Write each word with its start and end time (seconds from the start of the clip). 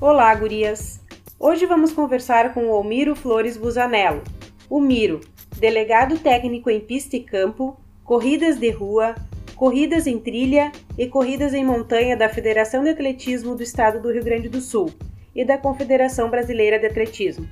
Olá, 0.00 0.34
gurias! 0.34 0.98
Hoje 1.38 1.66
vamos 1.66 1.92
conversar 1.92 2.54
com 2.54 2.64
o 2.64 2.72
Almiro 2.72 3.14
Flores 3.14 3.58
Busanello, 3.58 4.22
o 4.70 4.80
Miro, 4.80 5.20
delegado 5.58 6.18
técnico 6.18 6.70
em 6.70 6.80
pista 6.80 7.16
e 7.16 7.20
campo, 7.22 7.78
corridas 8.02 8.58
de 8.58 8.70
rua, 8.70 9.14
corridas 9.54 10.06
em 10.06 10.18
trilha 10.18 10.72
e 10.96 11.06
corridas 11.06 11.52
em 11.52 11.62
montanha 11.62 12.16
da 12.16 12.30
Federação 12.30 12.82
de 12.82 12.88
Atletismo 12.88 13.54
do 13.54 13.62
Estado 13.62 14.00
do 14.00 14.10
Rio 14.10 14.24
Grande 14.24 14.48
do 14.48 14.62
Sul 14.62 14.90
e 15.34 15.44
da 15.44 15.58
Confederação 15.58 16.30
Brasileira 16.30 16.78
de 16.78 16.86
Atletismo. 16.86 17.46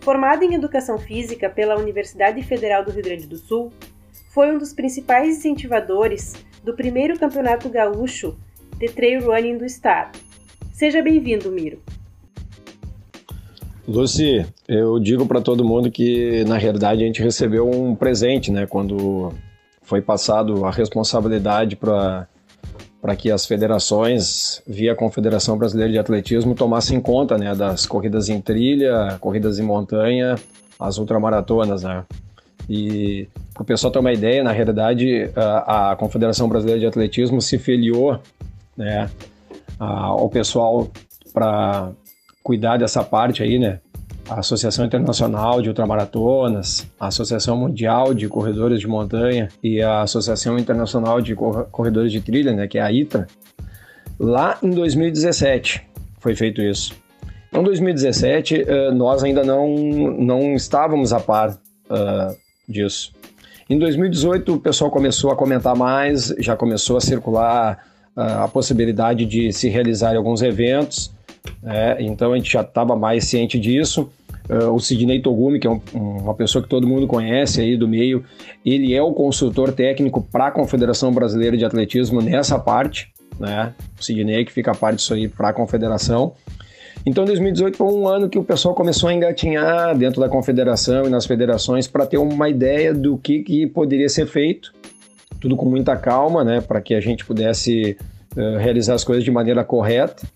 Formado 0.00 0.42
em 0.42 0.54
Educação 0.54 0.98
Física 0.98 1.48
pela 1.48 1.78
Universidade 1.78 2.42
Federal 2.42 2.84
do 2.84 2.90
Rio 2.90 3.04
Grande 3.04 3.28
do 3.28 3.36
Sul, 3.36 3.72
foi 4.34 4.50
um 4.50 4.58
dos 4.58 4.72
principais 4.72 5.36
incentivadores 5.36 6.34
do 6.64 6.74
primeiro 6.74 7.16
Campeonato 7.16 7.68
Gaúcho 7.68 8.36
de 8.76 8.88
Trail 8.88 9.24
Running 9.24 9.56
do 9.56 9.64
Estado. 9.64 10.29
Seja 10.80 11.02
bem-vindo, 11.02 11.52
Miro. 11.52 11.78
Lucy, 13.86 14.46
eu 14.66 14.98
digo 14.98 15.26
para 15.26 15.42
todo 15.42 15.62
mundo 15.62 15.90
que 15.90 16.42
na 16.44 16.56
realidade 16.56 17.02
a 17.02 17.06
gente 17.06 17.22
recebeu 17.22 17.70
um 17.70 17.94
presente, 17.94 18.50
né, 18.50 18.64
quando 18.66 19.30
foi 19.82 20.00
passado 20.00 20.64
a 20.64 20.70
responsabilidade 20.70 21.76
para 21.76 22.26
para 22.98 23.14
que 23.14 23.30
as 23.30 23.44
federações, 23.44 24.62
via 24.66 24.94
Confederação 24.94 25.58
Brasileira 25.58 25.92
de 25.92 25.98
Atletismo, 25.98 26.54
tomassem 26.54 26.98
conta 26.98 27.36
né, 27.36 27.54
das 27.54 27.84
corridas 27.84 28.30
em 28.30 28.40
trilha, 28.40 29.18
corridas 29.20 29.58
em 29.58 29.62
montanha, 29.62 30.36
as 30.78 30.96
ultramaratonas. 30.96 31.82
Né? 31.82 32.04
E 32.70 33.28
para 33.52 33.62
o 33.62 33.66
pessoal 33.66 33.92
ter 33.92 33.98
uma 33.98 34.14
ideia, 34.14 34.42
na 34.42 34.52
realidade, 34.52 35.30
a, 35.36 35.92
a, 35.92 35.96
Confederação 35.96 36.48
Brasileira 36.48 36.80
de 36.80 36.86
Atletismo 36.86 37.40
se 37.42 37.58
filiou 37.58 38.18
né, 38.74 39.10
ao 39.84 40.28
pessoal 40.28 40.88
para 41.32 41.90
cuidar 42.42 42.76
dessa 42.76 43.02
parte 43.02 43.42
aí, 43.42 43.58
né? 43.58 43.80
a 44.28 44.38
Associação 44.38 44.84
Internacional 44.84 45.60
de 45.60 45.68
Ultramaratonas, 45.68 46.86
a 47.00 47.08
Associação 47.08 47.56
Mundial 47.56 48.14
de 48.14 48.28
Corredores 48.28 48.78
de 48.78 48.86
Montanha 48.86 49.48
e 49.60 49.82
a 49.82 50.02
Associação 50.02 50.56
Internacional 50.56 51.20
de 51.20 51.34
Corredores 51.34 52.12
de 52.12 52.20
Trilha, 52.20 52.52
né, 52.52 52.68
que 52.68 52.78
é 52.78 52.82
a 52.82 52.92
ITA, 52.92 53.26
lá 54.20 54.56
em 54.62 54.70
2017 54.70 55.90
foi 56.20 56.36
feito 56.36 56.62
isso. 56.62 56.94
Em 57.52 57.62
2017, 57.62 58.62
eh, 58.62 58.90
nós 58.92 59.24
ainda 59.24 59.42
não, 59.42 59.74
não 59.74 60.54
estávamos 60.54 61.12
a 61.12 61.18
par 61.18 61.50
uh, 61.50 62.36
disso. 62.68 63.12
Em 63.68 63.78
2018, 63.78 64.54
o 64.54 64.60
pessoal 64.60 64.90
começou 64.90 65.32
a 65.32 65.36
comentar 65.36 65.74
mais, 65.74 66.32
já 66.38 66.54
começou 66.54 66.96
a 66.96 67.00
circular 67.00 67.89
a 68.16 68.48
possibilidade 68.48 69.24
de 69.24 69.52
se 69.52 69.68
realizar 69.68 70.16
alguns 70.16 70.42
eventos, 70.42 71.12
né? 71.62 71.96
então 72.00 72.32
a 72.32 72.36
gente 72.36 72.52
já 72.52 72.62
estava 72.62 72.96
mais 72.96 73.24
ciente 73.24 73.58
disso. 73.58 74.10
Uh, 74.48 74.74
o 74.74 74.80
Sidney 74.80 75.22
Togumi, 75.22 75.60
que 75.60 75.66
é 75.66 75.70
um, 75.70 75.80
uma 75.94 76.34
pessoa 76.34 76.60
que 76.60 76.68
todo 76.68 76.86
mundo 76.86 77.06
conhece 77.06 77.60
aí 77.60 77.76
do 77.76 77.86
meio, 77.86 78.24
ele 78.66 78.92
é 78.92 79.00
o 79.00 79.12
consultor 79.12 79.70
técnico 79.70 80.20
para 80.20 80.48
a 80.48 80.50
Confederação 80.50 81.12
Brasileira 81.12 81.56
de 81.56 81.64
Atletismo 81.64 82.20
nessa 82.20 82.58
parte, 82.58 83.12
né? 83.38 83.72
O 83.98 84.02
Sidney 84.02 84.44
que 84.44 84.50
fica 84.50 84.72
a 84.72 84.74
parte 84.74 84.96
disso 84.96 85.14
aí 85.14 85.28
para 85.28 85.50
a 85.50 85.52
Confederação. 85.52 86.34
Então, 87.06 87.24
2018 87.24 87.76
foi 87.78 87.86
um 87.86 88.06
ano 88.06 88.28
que 88.28 88.38
o 88.38 88.44
pessoal 88.44 88.74
começou 88.74 89.08
a 89.08 89.14
engatinhar 89.14 89.96
dentro 89.96 90.20
da 90.20 90.28
confederação 90.28 91.06
e 91.06 91.08
nas 91.08 91.24
federações 91.24 91.86
para 91.86 92.04
ter 92.04 92.18
uma 92.18 92.48
ideia 92.48 92.92
do 92.92 93.16
que, 93.16 93.42
que 93.42 93.66
poderia 93.66 94.08
ser 94.08 94.26
feito, 94.26 94.72
tudo 95.38 95.56
com 95.56 95.66
muita 95.66 95.96
calma, 95.96 96.42
né, 96.42 96.60
para 96.60 96.80
que 96.80 96.94
a 96.94 97.00
gente 97.00 97.24
pudesse 97.24 97.96
uh, 98.36 98.58
realizar 98.58 98.94
as 98.94 99.04
coisas 99.04 99.24
de 99.24 99.30
maneira 99.30 99.64
correta 99.64 100.26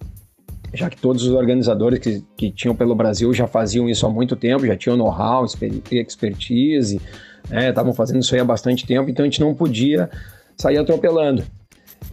já 0.75 0.91
que 0.91 0.97
todos 0.97 1.23
os 1.23 1.31
organizadores 1.31 2.01
que, 2.01 2.23
que 2.37 2.51
tinham 2.51 2.75
pelo 2.75 2.95
Brasil 2.95 3.33
já 3.33 3.47
faziam 3.47 3.89
isso 3.89 4.05
há 4.07 4.11
muito 4.11 4.35
tempo, 4.35 4.67
já 4.67 4.77
tinham 4.77 4.97
know-how, 4.97 5.45
expertise, 5.45 7.01
estavam 7.45 7.93
né, 7.93 7.97
fazendo 7.97 8.21
isso 8.21 8.37
há 8.39 8.45
bastante 8.45 8.85
tempo, 8.85 9.09
então 9.09 9.25
a 9.25 9.29
gente 9.29 9.41
não 9.41 9.55
podia 9.55 10.11
sair 10.57 10.79
atropelando. 10.79 11.45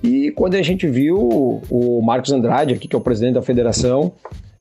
E 0.04 0.32
quando 0.32 0.56
a 0.56 0.62
gente 0.62 0.88
viu 0.88 1.62
o 1.70 2.02
Marcos 2.02 2.32
Andrade, 2.32 2.74
aqui, 2.74 2.88
que 2.88 2.96
é 2.96 3.00
o 3.00 3.02
presidente 3.02 3.34
da 3.34 3.42
federação, 3.42 4.14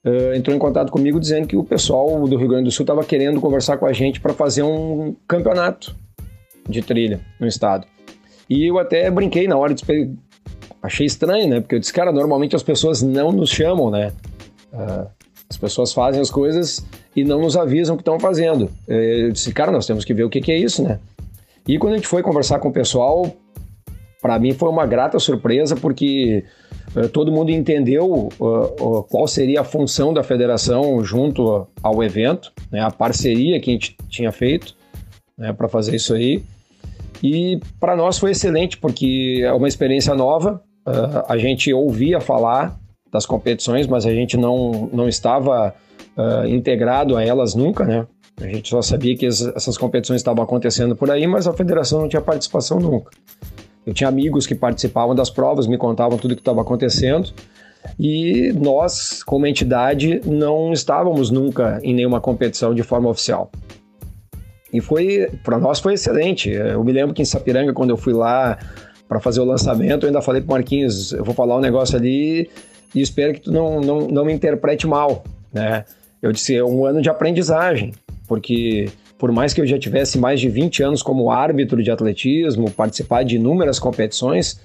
uh, 0.04 0.34
entrou 0.34 0.56
em 0.56 0.58
contato 0.58 0.90
comigo 0.90 1.20
dizendo 1.20 1.46
que 1.46 1.56
o 1.56 1.62
pessoal 1.62 2.26
do 2.26 2.36
Rio 2.36 2.48
Grande 2.48 2.64
do 2.64 2.70
Sul 2.70 2.84
estava 2.84 3.04
querendo 3.04 3.40
conversar 3.40 3.76
com 3.76 3.86
a 3.86 3.92
gente 3.92 4.20
para 4.20 4.32
fazer 4.32 4.62
um 4.62 5.14
campeonato 5.28 5.94
de 6.68 6.82
trilha 6.82 7.20
no 7.38 7.46
estado. 7.46 7.86
E 8.50 8.66
eu 8.66 8.80
até 8.80 9.08
brinquei 9.08 9.46
na 9.46 9.56
hora 9.56 9.72
de 9.72 9.84
achei 10.82 11.06
estranho, 11.06 11.48
né? 11.48 11.60
Porque 11.60 11.76
eu 11.76 11.78
disse, 11.78 11.92
cara, 11.92 12.10
normalmente 12.10 12.56
as 12.56 12.64
pessoas 12.64 13.00
não 13.00 13.30
nos 13.30 13.48
chamam, 13.48 13.90
né? 13.90 14.12
Uh, 14.72 15.06
as 15.48 15.56
pessoas 15.56 15.92
fazem 15.92 16.20
as 16.20 16.30
coisas 16.30 16.84
e 17.14 17.22
não 17.22 17.40
nos 17.40 17.56
avisam 17.56 17.96
que 17.96 18.02
estão 18.02 18.18
fazendo. 18.18 18.68
Eu 18.88 19.30
disse, 19.30 19.52
cara, 19.52 19.70
nós 19.70 19.86
temos 19.86 20.04
que 20.04 20.12
ver 20.12 20.24
o 20.24 20.30
que, 20.30 20.40
que 20.40 20.50
é 20.50 20.58
isso, 20.58 20.82
né? 20.82 20.98
E 21.66 21.78
quando 21.78 21.92
a 21.92 21.96
gente 21.96 22.08
foi 22.08 22.22
conversar 22.22 22.58
com 22.58 22.68
o 22.68 22.72
pessoal, 22.72 23.32
para 24.20 24.38
mim 24.38 24.52
foi 24.52 24.68
uma 24.68 24.86
grata 24.86 25.18
surpresa, 25.20 25.76
porque 25.76 26.44
uh, 26.96 27.08
todo 27.08 27.30
mundo 27.30 27.50
entendeu 27.50 28.30
uh, 28.40 29.02
qual 29.08 29.28
seria 29.28 29.60
a 29.60 29.64
função 29.64 30.12
da 30.12 30.24
federação 30.24 31.04
junto 31.04 31.68
ao 31.80 32.02
evento, 32.02 32.52
né? 32.70 32.80
a 32.80 32.90
parceria 32.90 33.60
que 33.60 33.70
a 33.70 33.72
gente 33.74 33.96
tinha 34.08 34.32
feito 34.32 34.74
né, 35.38 35.52
para 35.52 35.68
fazer 35.68 35.94
isso 35.94 36.14
aí. 36.14 36.42
E 37.22 37.60
para 37.78 37.94
nós 37.94 38.18
foi 38.18 38.30
excelente, 38.30 38.78
porque 38.78 39.42
é 39.44 39.52
uma 39.52 39.68
experiência 39.68 40.14
nova, 40.14 40.62
Uh, 40.86 41.22
a 41.28 41.36
gente 41.36 41.72
ouvia 41.72 42.20
falar 42.20 42.78
das 43.12 43.26
competições, 43.26 43.86
mas 43.86 44.06
a 44.06 44.12
gente 44.12 44.36
não, 44.36 44.88
não 44.92 45.08
estava 45.08 45.74
uh, 46.16 46.46
integrado 46.46 47.16
a 47.16 47.24
elas 47.24 47.54
nunca, 47.54 47.84
né? 47.84 48.06
A 48.40 48.46
gente 48.46 48.70
só 48.70 48.80
sabia 48.80 49.14
que 49.16 49.26
essas 49.26 49.76
competições 49.76 50.20
estavam 50.20 50.42
acontecendo 50.42 50.96
por 50.96 51.10
aí, 51.10 51.26
mas 51.26 51.46
a 51.46 51.52
federação 51.52 52.00
não 52.00 52.08
tinha 52.08 52.22
participação 52.22 52.78
nunca. 52.80 53.10
Eu 53.84 53.92
tinha 53.92 54.08
amigos 54.08 54.46
que 54.46 54.54
participavam 54.54 55.14
das 55.14 55.28
provas, 55.28 55.66
me 55.66 55.76
contavam 55.76 56.16
tudo 56.16 56.32
o 56.32 56.34
que 56.34 56.40
estava 56.40 56.62
acontecendo, 56.62 57.30
e 57.98 58.52
nós, 58.54 59.22
como 59.22 59.46
entidade, 59.46 60.22
não 60.24 60.72
estávamos 60.72 61.30
nunca 61.30 61.80
em 61.82 61.94
nenhuma 61.94 62.20
competição 62.20 62.74
de 62.74 62.82
forma 62.82 63.10
oficial. 63.10 63.50
E 64.72 64.80
foi, 64.80 65.28
para 65.42 65.58
nós 65.58 65.80
foi 65.80 65.94
excelente. 65.94 66.50
Eu 66.50 66.82
me 66.84 66.92
lembro 66.92 67.14
que 67.14 67.22
em 67.22 67.24
Sapiranga, 67.24 67.72
quando 67.72 67.90
eu 67.90 67.96
fui 67.96 68.12
lá 68.12 68.58
para 69.08 69.18
fazer 69.18 69.40
o 69.40 69.44
lançamento, 69.44 70.04
eu 70.04 70.08
ainda 70.08 70.22
falei 70.22 70.40
pro 70.40 70.52
Marquinhos, 70.52 71.12
eu 71.12 71.24
vou 71.24 71.34
falar 71.34 71.56
um 71.56 71.60
negócio 71.60 71.96
ali 71.96 72.48
e 72.94 73.00
espero 73.00 73.34
que 73.34 73.40
tu 73.40 73.52
não, 73.52 73.80
não, 73.80 74.06
não 74.06 74.24
me 74.24 74.32
interprete 74.32 74.86
mal, 74.86 75.24
né? 75.52 75.84
Eu 76.22 76.32
disse, 76.32 76.54
é 76.54 76.62
um 76.62 76.84
ano 76.84 77.00
de 77.00 77.08
aprendizagem, 77.08 77.92
porque 78.28 78.88
por 79.18 79.32
mais 79.32 79.52
que 79.52 79.60
eu 79.60 79.66
já 79.66 79.78
tivesse 79.78 80.18
mais 80.18 80.40
de 80.40 80.48
20 80.48 80.82
anos 80.82 81.02
como 81.02 81.30
árbitro 81.30 81.82
de 81.82 81.90
atletismo, 81.90 82.70
participar 82.70 83.22
de 83.22 83.36
inúmeras 83.36 83.78
competições, 83.78 84.60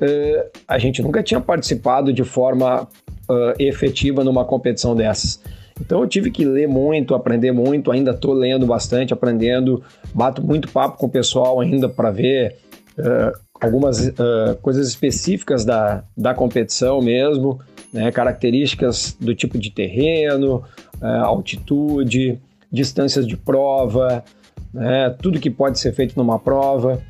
uh, 0.00 0.50
a 0.66 0.78
gente 0.78 1.02
nunca 1.02 1.22
tinha 1.22 1.40
participado 1.40 2.12
de 2.12 2.24
forma 2.24 2.82
uh, 2.82 3.52
efetiva 3.58 4.22
numa 4.22 4.44
competição 4.44 4.94
dessas. 4.94 5.40
Então 5.80 6.00
eu 6.02 6.08
tive 6.08 6.30
que 6.30 6.44
ler 6.44 6.68
muito, 6.68 7.14
aprender 7.14 7.52
muito, 7.52 7.90
ainda 7.90 8.10
estou 8.10 8.32
lendo 8.32 8.66
bastante, 8.66 9.12
aprendendo, 9.12 9.82
bato 10.14 10.44
muito 10.44 10.68
papo 10.68 10.98
com 10.98 11.06
o 11.06 11.10
pessoal 11.10 11.60
ainda 11.60 11.88
para 11.88 12.10
ver 12.10 12.56
uh, 12.98 13.38
algumas 13.60 14.06
uh, 14.08 14.56
coisas 14.60 14.88
específicas 14.88 15.64
da, 15.64 16.02
da 16.16 16.34
competição 16.34 17.00
mesmo, 17.00 17.60
né, 17.92 18.10
características 18.10 19.16
do 19.18 19.34
tipo 19.34 19.58
de 19.58 19.70
terreno, 19.70 20.62
uh, 21.00 21.24
altitude, 21.24 22.38
distâncias 22.70 23.26
de 23.26 23.36
prova, 23.36 24.24
né, 24.72 25.14
tudo 25.20 25.40
que 25.40 25.50
pode 25.50 25.78
ser 25.78 25.92
feito 25.92 26.16
numa 26.16 26.38
prova. 26.38 27.00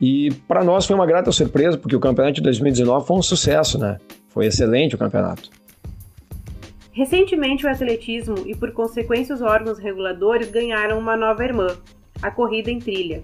E 0.00 0.30
para 0.48 0.64
nós 0.64 0.86
foi 0.86 0.96
uma 0.96 1.04
grata 1.04 1.30
surpresa, 1.30 1.76
porque 1.76 1.94
o 1.94 2.00
campeonato 2.00 2.36
de 2.36 2.42
2019 2.42 3.06
foi 3.06 3.16
um 3.18 3.22
sucesso, 3.22 3.78
né? 3.78 3.98
Foi 4.28 4.46
excelente 4.46 4.94
o 4.94 4.98
campeonato. 4.98 5.50
Recentemente, 6.92 7.64
o 7.64 7.68
atletismo 7.68 8.36
e, 8.46 8.54
por 8.54 8.72
consequência, 8.72 9.34
os 9.34 9.40
órgãos 9.40 9.78
reguladores 9.78 10.50
ganharam 10.50 10.98
uma 10.98 11.16
nova 11.16 11.44
irmã, 11.44 11.76
a 12.20 12.30
corrida 12.30 12.70
em 12.70 12.78
trilha. 12.78 13.22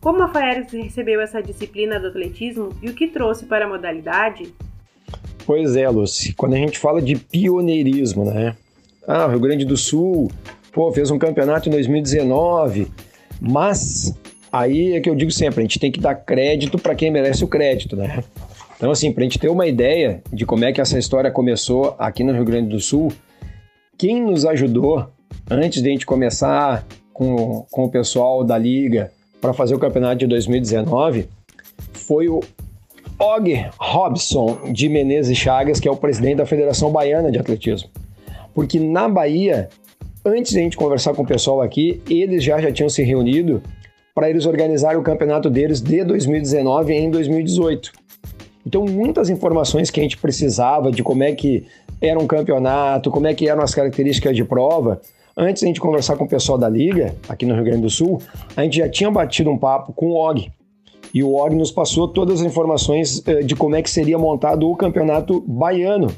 Como 0.00 0.22
a 0.22 0.28
FAERGS 0.28 0.72
recebeu 0.72 1.20
essa 1.20 1.42
disciplina 1.42 1.98
do 1.98 2.08
atletismo 2.08 2.70
e 2.82 2.88
o 2.88 2.94
que 2.94 3.08
trouxe 3.08 3.46
para 3.46 3.64
a 3.64 3.68
modalidade? 3.68 4.52
Pois 5.46 5.76
é, 5.76 5.88
Lucy. 5.88 6.34
Quando 6.34 6.54
a 6.54 6.58
gente 6.58 6.78
fala 6.78 7.00
de 7.00 7.16
pioneirismo, 7.16 8.24
né? 8.24 8.56
Ah, 9.06 9.26
Rio 9.28 9.40
Grande 9.40 9.64
do 9.64 9.76
Sul, 9.76 10.30
pô, 10.72 10.90
fez 10.92 11.10
um 11.10 11.18
campeonato 11.18 11.68
em 11.68 11.72
2019, 11.72 12.88
mas 13.40 14.18
aí 14.50 14.94
é 14.94 15.00
que 15.00 15.10
eu 15.10 15.14
digo 15.14 15.30
sempre, 15.30 15.60
a 15.60 15.62
gente 15.62 15.78
tem 15.78 15.92
que 15.92 16.00
dar 16.00 16.14
crédito 16.14 16.78
para 16.78 16.94
quem 16.94 17.10
merece 17.10 17.44
o 17.44 17.48
crédito, 17.48 17.96
né? 17.96 18.24
Então, 18.76 18.90
assim, 18.90 19.12
para 19.12 19.22
a 19.22 19.24
gente 19.24 19.38
ter 19.38 19.48
uma 19.48 19.66
ideia 19.66 20.22
de 20.32 20.44
como 20.44 20.64
é 20.64 20.72
que 20.72 20.80
essa 20.80 20.98
história 20.98 21.30
começou 21.30 21.94
aqui 21.98 22.24
no 22.24 22.32
Rio 22.32 22.44
Grande 22.44 22.68
do 22.68 22.80
Sul, 22.80 23.12
quem 23.96 24.20
nos 24.20 24.44
ajudou 24.44 25.08
antes 25.50 25.82
de 25.82 25.88
a 25.88 25.92
gente 25.92 26.06
começar 26.06 26.86
com, 27.12 27.64
com 27.70 27.84
o 27.84 27.90
pessoal 27.90 28.42
da 28.42 28.58
Liga, 28.58 29.12
para 29.40 29.52
fazer 29.52 29.74
o 29.74 29.78
campeonato 29.78 30.16
de 30.16 30.26
2019 30.26 31.28
foi 31.92 32.28
o, 32.28 32.40
Og 33.18 33.66
Robson 33.78 34.72
de 34.72 34.88
Menezes 34.88 35.36
Chagas, 35.36 35.78
que 35.78 35.86
é 35.86 35.90
o 35.90 35.96
presidente 35.96 36.36
da 36.36 36.46
Federação 36.46 36.90
Baiana 36.90 37.30
de 37.30 37.38
Atletismo. 37.38 37.88
Porque 38.52 38.80
na 38.80 39.08
Bahia, 39.08 39.68
antes 40.24 40.52
de 40.52 40.58
a 40.58 40.62
gente 40.62 40.76
conversar 40.76 41.14
com 41.14 41.22
o 41.22 41.26
pessoal 41.26 41.62
aqui, 41.62 42.02
eles 42.08 42.42
já, 42.42 42.60
já 42.60 42.72
tinham 42.72 42.88
se 42.88 43.02
reunido 43.02 43.62
para 44.14 44.30
eles 44.30 44.46
organizarem 44.46 44.98
o 44.98 45.02
campeonato 45.02 45.48
deles 45.48 45.80
de 45.80 46.02
2019 46.04 46.92
em 46.92 47.10
2018. 47.10 47.92
Então, 48.66 48.84
muitas 48.84 49.28
informações 49.28 49.90
que 49.90 50.00
a 50.00 50.02
gente 50.02 50.16
precisava 50.16 50.90
de 50.90 51.02
como 51.02 51.22
é 51.22 51.32
que 51.32 51.66
era 52.00 52.18
um 52.18 52.26
campeonato, 52.26 53.10
como 53.10 53.26
é 53.26 53.34
que 53.34 53.48
eram 53.48 53.62
as 53.62 53.74
características 53.74 54.34
de 54.34 54.44
prova, 54.44 55.00
antes 55.36 55.62
a 55.62 55.66
gente 55.66 55.80
conversar 55.80 56.16
com 56.16 56.24
o 56.24 56.28
pessoal 56.28 56.56
da 56.56 56.68
Liga, 56.68 57.14
aqui 57.28 57.44
no 57.44 57.54
Rio 57.54 57.64
Grande 57.64 57.82
do 57.82 57.90
Sul, 57.90 58.20
a 58.56 58.62
gente 58.62 58.78
já 58.78 58.88
tinha 58.88 59.10
batido 59.10 59.50
um 59.50 59.58
papo 59.58 59.92
com 59.92 60.10
o 60.10 60.14
Og. 60.14 60.50
E 61.12 61.22
o 61.22 61.34
Og 61.34 61.54
nos 61.54 61.70
passou 61.70 62.08
todas 62.08 62.40
as 62.40 62.46
informações 62.46 63.22
eh, 63.26 63.42
de 63.42 63.54
como 63.54 63.76
é 63.76 63.82
que 63.82 63.90
seria 63.90 64.18
montado 64.18 64.68
o 64.68 64.74
campeonato 64.74 65.40
baiano 65.46 66.08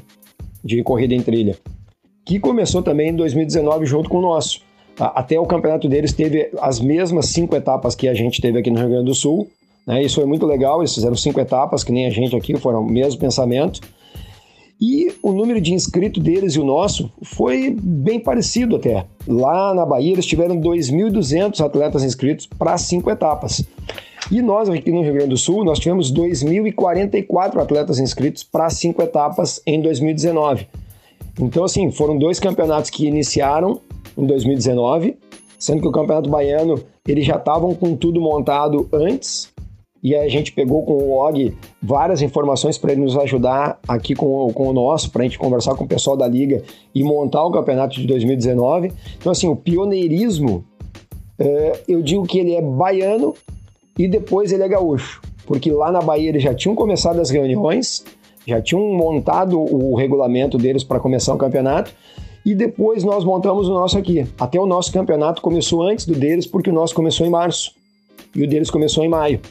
de 0.63 0.81
corrida 0.83 1.13
em 1.13 1.21
trilha, 1.21 1.55
que 2.25 2.39
começou 2.39 2.81
também 2.81 3.09
em 3.09 3.15
2019 3.15 3.85
junto 3.85 4.09
com 4.09 4.17
o 4.17 4.21
nosso. 4.21 4.61
Até 4.99 5.39
o 5.39 5.45
campeonato 5.45 5.87
deles 5.87 6.11
teve 6.11 6.49
as 6.59 6.79
mesmas 6.79 7.27
cinco 7.27 7.55
etapas 7.55 7.93
que 7.93 8.07
a 8.07 8.13
gente 8.15 8.41
teve 8.41 8.57
aqui 8.57 8.71
no 8.71 8.79
Rio 8.79 8.89
Grande 8.89 9.05
do 9.05 9.13
Sul. 9.13 9.47
Né? 9.87 10.03
Isso 10.03 10.15
foi 10.15 10.25
muito 10.25 10.45
legal, 10.45 10.81
eles 10.81 10.93
fizeram 10.93 11.15
cinco 11.15 11.39
etapas, 11.39 11.83
que 11.83 11.91
nem 11.91 12.05
a 12.05 12.09
gente 12.09 12.35
aqui, 12.35 12.57
foram 12.57 12.81
o 12.81 12.91
mesmo 12.91 13.19
pensamento. 13.19 13.79
E 14.79 15.11
o 15.23 15.31
número 15.31 15.59
de 15.59 15.73
inscritos 15.73 16.21
deles 16.21 16.53
e 16.53 16.59
o 16.59 16.63
nosso 16.63 17.11
foi 17.23 17.75
bem 17.81 18.19
parecido 18.19 18.75
até. 18.75 19.05
Lá 19.27 19.73
na 19.73 19.85
Bahia 19.85 20.13
eles 20.13 20.25
tiveram 20.25 20.59
2.200 20.59 21.65
atletas 21.65 22.03
inscritos 22.03 22.45
para 22.45 22.77
cinco 22.77 23.09
etapas. 23.09 23.65
E 24.29 24.41
nós 24.41 24.69
aqui 24.69 24.91
no 24.91 25.01
Rio 25.01 25.13
Grande 25.13 25.29
do 25.29 25.37
Sul, 25.37 25.63
nós 25.63 25.79
tivemos 25.79 26.13
2.044 26.13 27.57
atletas 27.59 27.97
inscritos 27.97 28.43
para 28.43 28.69
cinco 28.69 29.01
etapas 29.01 29.61
em 29.65 29.81
2019. 29.81 30.67
Então, 31.39 31.63
assim, 31.63 31.89
foram 31.91 32.17
dois 32.17 32.39
campeonatos 32.39 32.89
que 32.89 33.07
iniciaram 33.07 33.79
em 34.17 34.25
2019, 34.25 35.17
sendo 35.57 35.81
que 35.81 35.87
o 35.87 35.91
Campeonato 35.91 36.29
Baiano 36.29 36.83
eles 37.07 37.25
já 37.25 37.37
estavam 37.37 37.73
com 37.73 37.95
tudo 37.95 38.19
montado 38.19 38.87
antes, 38.91 39.51
e 40.07 40.15
a 40.15 40.29
gente 40.29 40.53
pegou 40.53 40.83
com 40.83 40.93
o 40.93 41.11
Og 41.19 41.53
várias 41.83 42.21
informações 42.21 42.77
para 42.77 42.93
ele 42.93 43.01
nos 43.01 43.17
ajudar 43.17 43.77
aqui 43.85 44.15
com, 44.15 44.49
com 44.53 44.69
o 44.69 44.71
nosso, 44.71 45.11
para 45.11 45.21
a 45.21 45.25
gente 45.25 45.37
conversar 45.37 45.75
com 45.75 45.83
o 45.83 45.87
pessoal 45.87 46.15
da 46.15 46.25
Liga 46.25 46.63
e 46.95 47.03
montar 47.03 47.43
o 47.43 47.51
campeonato 47.51 47.99
de 47.99 48.07
2019. 48.07 48.93
Então, 49.17 49.33
assim, 49.33 49.49
o 49.49 49.55
pioneirismo, 49.55 50.63
é, 51.37 51.81
eu 51.89 52.01
digo 52.01 52.25
que 52.25 52.39
ele 52.39 52.55
é 52.55 52.61
baiano 52.61 53.35
e 53.99 54.07
depois 54.07 54.53
ele 54.53 54.63
é 54.63 54.69
gaúcho, 54.69 55.19
porque 55.45 55.69
lá 55.69 55.91
na 55.91 55.99
Bahia 55.99 56.29
eles 56.29 56.41
já 56.41 56.53
tinham 56.53 56.73
começado 56.73 57.19
as 57.19 57.29
reuniões, 57.29 58.05
já 58.45 58.61
tinham 58.61 58.81
montado 58.93 59.59
o 59.59 59.93
regulamento 59.93 60.57
deles 60.57 60.85
para 60.85 61.01
começar 61.01 61.33
o 61.33 61.37
campeonato, 61.37 61.91
e 62.45 62.55
depois 62.55 63.03
nós 63.03 63.25
montamos 63.25 63.67
o 63.67 63.73
nosso 63.73 63.97
aqui. 63.97 64.25
Até 64.39 64.57
o 64.57 64.65
nosso 64.65 64.93
campeonato 64.93 65.41
começou 65.41 65.81
antes 65.81 66.05
do 66.05 66.15
deles, 66.15 66.47
porque 66.47 66.69
o 66.69 66.73
nosso 66.73 66.95
começou 66.95 67.27
em 67.27 67.29
março 67.29 67.73
e 68.33 68.41
o 68.41 68.47
deles 68.47 68.69
começou 68.69 69.03
em 69.03 69.09
maio. 69.09 69.41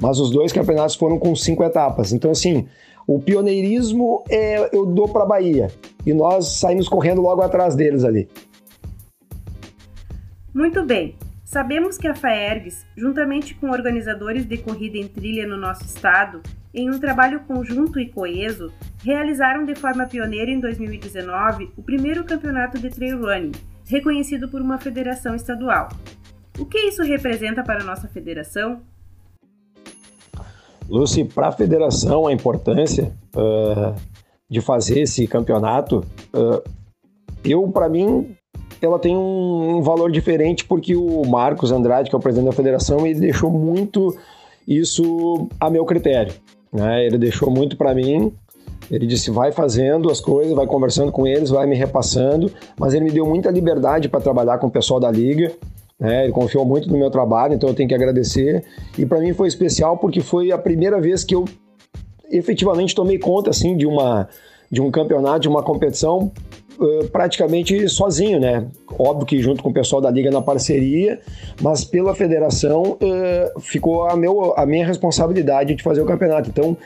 Mas 0.00 0.18
os 0.18 0.30
dois 0.30 0.52
campeonatos 0.52 0.96
foram 0.96 1.18
com 1.18 1.34
cinco 1.34 1.62
etapas. 1.62 2.12
Então, 2.12 2.30
assim, 2.30 2.66
o 3.06 3.20
pioneirismo 3.20 4.24
é, 4.28 4.76
eu 4.76 4.86
dou 4.86 5.08
para 5.08 5.22
a 5.22 5.26
Bahia 5.26 5.70
e 6.06 6.12
nós 6.12 6.58
saímos 6.58 6.88
correndo 6.88 7.20
logo 7.20 7.42
atrás 7.42 7.74
deles 7.74 8.04
ali. 8.04 8.28
Muito 10.52 10.84
bem. 10.84 11.16
Sabemos 11.44 11.98
que 11.98 12.08
a 12.08 12.14
FAERGS, 12.14 12.86
juntamente 12.96 13.54
com 13.54 13.70
organizadores 13.70 14.46
de 14.46 14.58
corrida 14.58 14.96
em 14.96 15.06
trilha 15.06 15.46
no 15.46 15.56
nosso 15.56 15.84
estado, 15.84 16.42
em 16.72 16.90
um 16.90 16.98
trabalho 16.98 17.40
conjunto 17.46 18.00
e 18.00 18.08
coeso, 18.08 18.72
realizaram 19.04 19.64
de 19.64 19.74
forma 19.74 20.06
pioneira 20.06 20.50
em 20.50 20.58
2019 20.58 21.70
o 21.76 21.82
primeiro 21.82 22.24
campeonato 22.24 22.78
de 22.78 22.90
trail 22.90 23.20
running, 23.20 23.52
reconhecido 23.86 24.48
por 24.48 24.60
uma 24.60 24.78
federação 24.78 25.34
estadual. 25.34 25.88
O 26.58 26.64
que 26.64 26.78
isso 26.78 27.02
representa 27.02 27.62
para 27.62 27.82
a 27.82 27.84
nossa 27.84 28.08
federação? 28.08 28.80
Lucy, 30.88 31.24
para 31.24 31.48
a 31.48 31.52
federação, 31.52 32.26
a 32.26 32.32
importância 32.32 33.12
uh, 33.34 33.94
de 34.48 34.60
fazer 34.60 35.00
esse 35.00 35.26
campeonato, 35.26 36.04
uh, 36.34 36.62
eu, 37.44 37.66
para 37.68 37.88
mim, 37.88 38.36
ela 38.80 38.98
tem 38.98 39.16
um, 39.16 39.76
um, 39.76 39.82
valor 39.82 40.10
diferente 40.10 40.64
porque 40.64 40.94
o 40.94 41.24
Marcos 41.24 41.72
Andrade, 41.72 42.10
que 42.10 42.16
é 42.16 42.18
o 42.18 42.22
presidente 42.22 42.50
da 42.50 42.56
federação, 42.56 43.06
ele 43.06 43.20
deixou 43.20 43.50
muito 43.50 44.16
isso 44.66 45.48
a 45.58 45.70
meu 45.70 45.84
critério. 45.84 46.34
Né? 46.72 47.06
Ele 47.06 47.18
deixou 47.18 47.50
muito 47.50 47.76
para 47.76 47.94
mim. 47.94 48.32
Ele 48.90 49.06
disse: 49.06 49.30
vai 49.30 49.52
fazendo 49.52 50.10
as 50.10 50.20
coisas, 50.20 50.54
vai 50.54 50.66
conversando 50.66 51.12
com 51.12 51.26
eles, 51.26 51.50
vai 51.50 51.66
me 51.66 51.76
repassando. 51.76 52.50
Mas 52.78 52.92
ele 52.92 53.04
me 53.04 53.10
deu 53.10 53.26
muita 53.26 53.50
liberdade 53.50 54.08
para 54.08 54.20
trabalhar 54.20 54.58
com 54.58 54.66
o 54.66 54.70
pessoal 54.70 55.00
da 55.00 55.10
liga. 55.10 55.52
Né? 55.98 56.24
Ele 56.24 56.32
confiou 56.32 56.64
muito 56.64 56.88
no 56.90 56.98
meu 56.98 57.10
trabalho, 57.10 57.54
então 57.54 57.68
eu 57.68 57.74
tenho 57.74 57.88
que 57.88 57.94
agradecer. 57.94 58.64
E 58.98 59.06
para 59.06 59.20
mim 59.20 59.32
foi 59.32 59.48
especial 59.48 59.96
porque 59.98 60.20
foi 60.20 60.50
a 60.50 60.58
primeira 60.58 61.00
vez 61.00 61.24
que 61.24 61.34
eu 61.34 61.44
efetivamente 62.30 62.94
tomei 62.94 63.18
conta 63.18 63.50
assim 63.50 63.76
de 63.76 63.86
uma 63.86 64.28
de 64.70 64.80
um 64.80 64.90
campeonato, 64.90 65.40
de 65.40 65.48
uma 65.48 65.62
competição 65.62 66.32
uh, 66.80 67.08
praticamente 67.10 67.88
sozinho, 67.88 68.40
né? 68.40 68.66
Óbvio 68.98 69.26
que 69.26 69.40
junto 69.40 69.62
com 69.62 69.68
o 69.68 69.72
pessoal 69.72 70.02
da 70.02 70.10
liga 70.10 70.32
na 70.32 70.42
parceria, 70.42 71.20
mas 71.62 71.84
pela 71.84 72.12
federação 72.14 72.98
uh, 73.00 73.60
ficou 73.60 74.04
a, 74.08 74.16
meu, 74.16 74.52
a 74.56 74.66
minha 74.66 74.84
responsabilidade 74.84 75.76
de 75.76 75.82
fazer 75.82 76.00
o 76.00 76.06
campeonato. 76.06 76.50
Então 76.50 76.76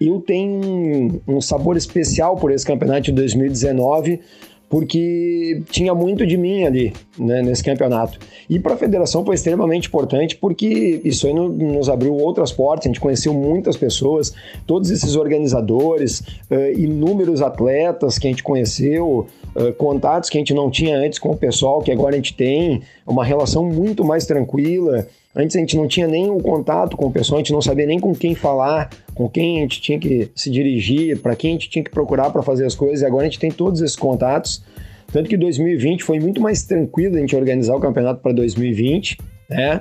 eu 0.00 0.20
tenho 0.20 1.22
um 1.26 1.40
sabor 1.40 1.76
especial 1.76 2.36
por 2.36 2.52
esse 2.52 2.66
campeonato 2.66 3.02
de 3.02 3.12
2019 3.12 4.20
porque 4.68 5.62
tinha 5.70 5.94
muito 5.94 6.26
de 6.26 6.36
mim 6.36 6.64
ali 6.64 6.92
né, 7.18 7.42
nesse 7.42 7.64
campeonato. 7.64 8.18
E 8.48 8.58
para 8.58 8.74
a 8.74 8.76
federação 8.76 9.24
foi 9.24 9.34
extremamente 9.34 9.88
importante 9.88 10.36
porque 10.36 11.00
isso 11.04 11.26
aí 11.26 11.32
nos 11.32 11.88
abriu 11.88 12.14
outras 12.14 12.52
portas, 12.52 12.86
a 12.86 12.88
gente 12.88 13.00
conheceu 13.00 13.32
muitas 13.32 13.76
pessoas, 13.76 14.32
todos 14.66 14.90
esses 14.90 15.16
organizadores, 15.16 16.20
uh, 16.50 16.78
inúmeros 16.78 17.40
atletas 17.40 18.18
que 18.18 18.26
a 18.26 18.30
gente 18.30 18.42
conheceu, 18.42 19.26
uh, 19.56 19.72
contatos 19.74 20.28
que 20.28 20.36
a 20.36 20.40
gente 20.40 20.54
não 20.54 20.70
tinha 20.70 20.96
antes 20.96 21.18
com 21.18 21.30
o 21.30 21.36
pessoal 21.36 21.80
que 21.80 21.90
agora 21.90 22.14
a 22.14 22.16
gente 22.16 22.34
tem, 22.34 22.82
uma 23.06 23.24
relação 23.24 23.64
muito 23.64 24.04
mais 24.04 24.26
tranquila. 24.26 25.06
Antes 25.36 25.56
a 25.56 25.60
gente 25.60 25.76
não 25.76 25.86
tinha 25.86 26.06
nem 26.06 26.30
o 26.30 26.38
contato 26.38 26.96
com 26.96 27.06
o 27.06 27.12
pessoal, 27.12 27.38
a 27.38 27.42
gente 27.42 27.52
não 27.52 27.60
sabia 27.60 27.86
nem 27.86 28.00
com 28.00 28.14
quem 28.14 28.34
falar, 28.34 28.90
com 29.14 29.28
quem 29.28 29.58
a 29.58 29.60
gente 29.62 29.80
tinha 29.80 29.98
que 29.98 30.30
se 30.34 30.50
dirigir, 30.50 31.20
para 31.20 31.36
quem 31.36 31.50
a 31.50 31.52
gente 31.52 31.68
tinha 31.68 31.84
que 31.84 31.90
procurar 31.90 32.30
para 32.30 32.42
fazer 32.42 32.64
as 32.64 32.74
coisas, 32.74 33.02
e 33.02 33.06
agora 33.06 33.22
a 33.22 33.26
gente 33.26 33.38
tem 33.38 33.50
todos 33.50 33.80
esses 33.82 33.96
contatos. 33.96 34.64
Tanto 35.12 35.28
que 35.28 35.36
2020 35.36 36.02
foi 36.02 36.18
muito 36.18 36.40
mais 36.40 36.62
tranquilo 36.62 37.16
a 37.16 37.20
gente 37.20 37.36
organizar 37.36 37.76
o 37.76 37.80
campeonato 37.80 38.20
para 38.20 38.32
2020, 38.32 39.18
né? 39.48 39.80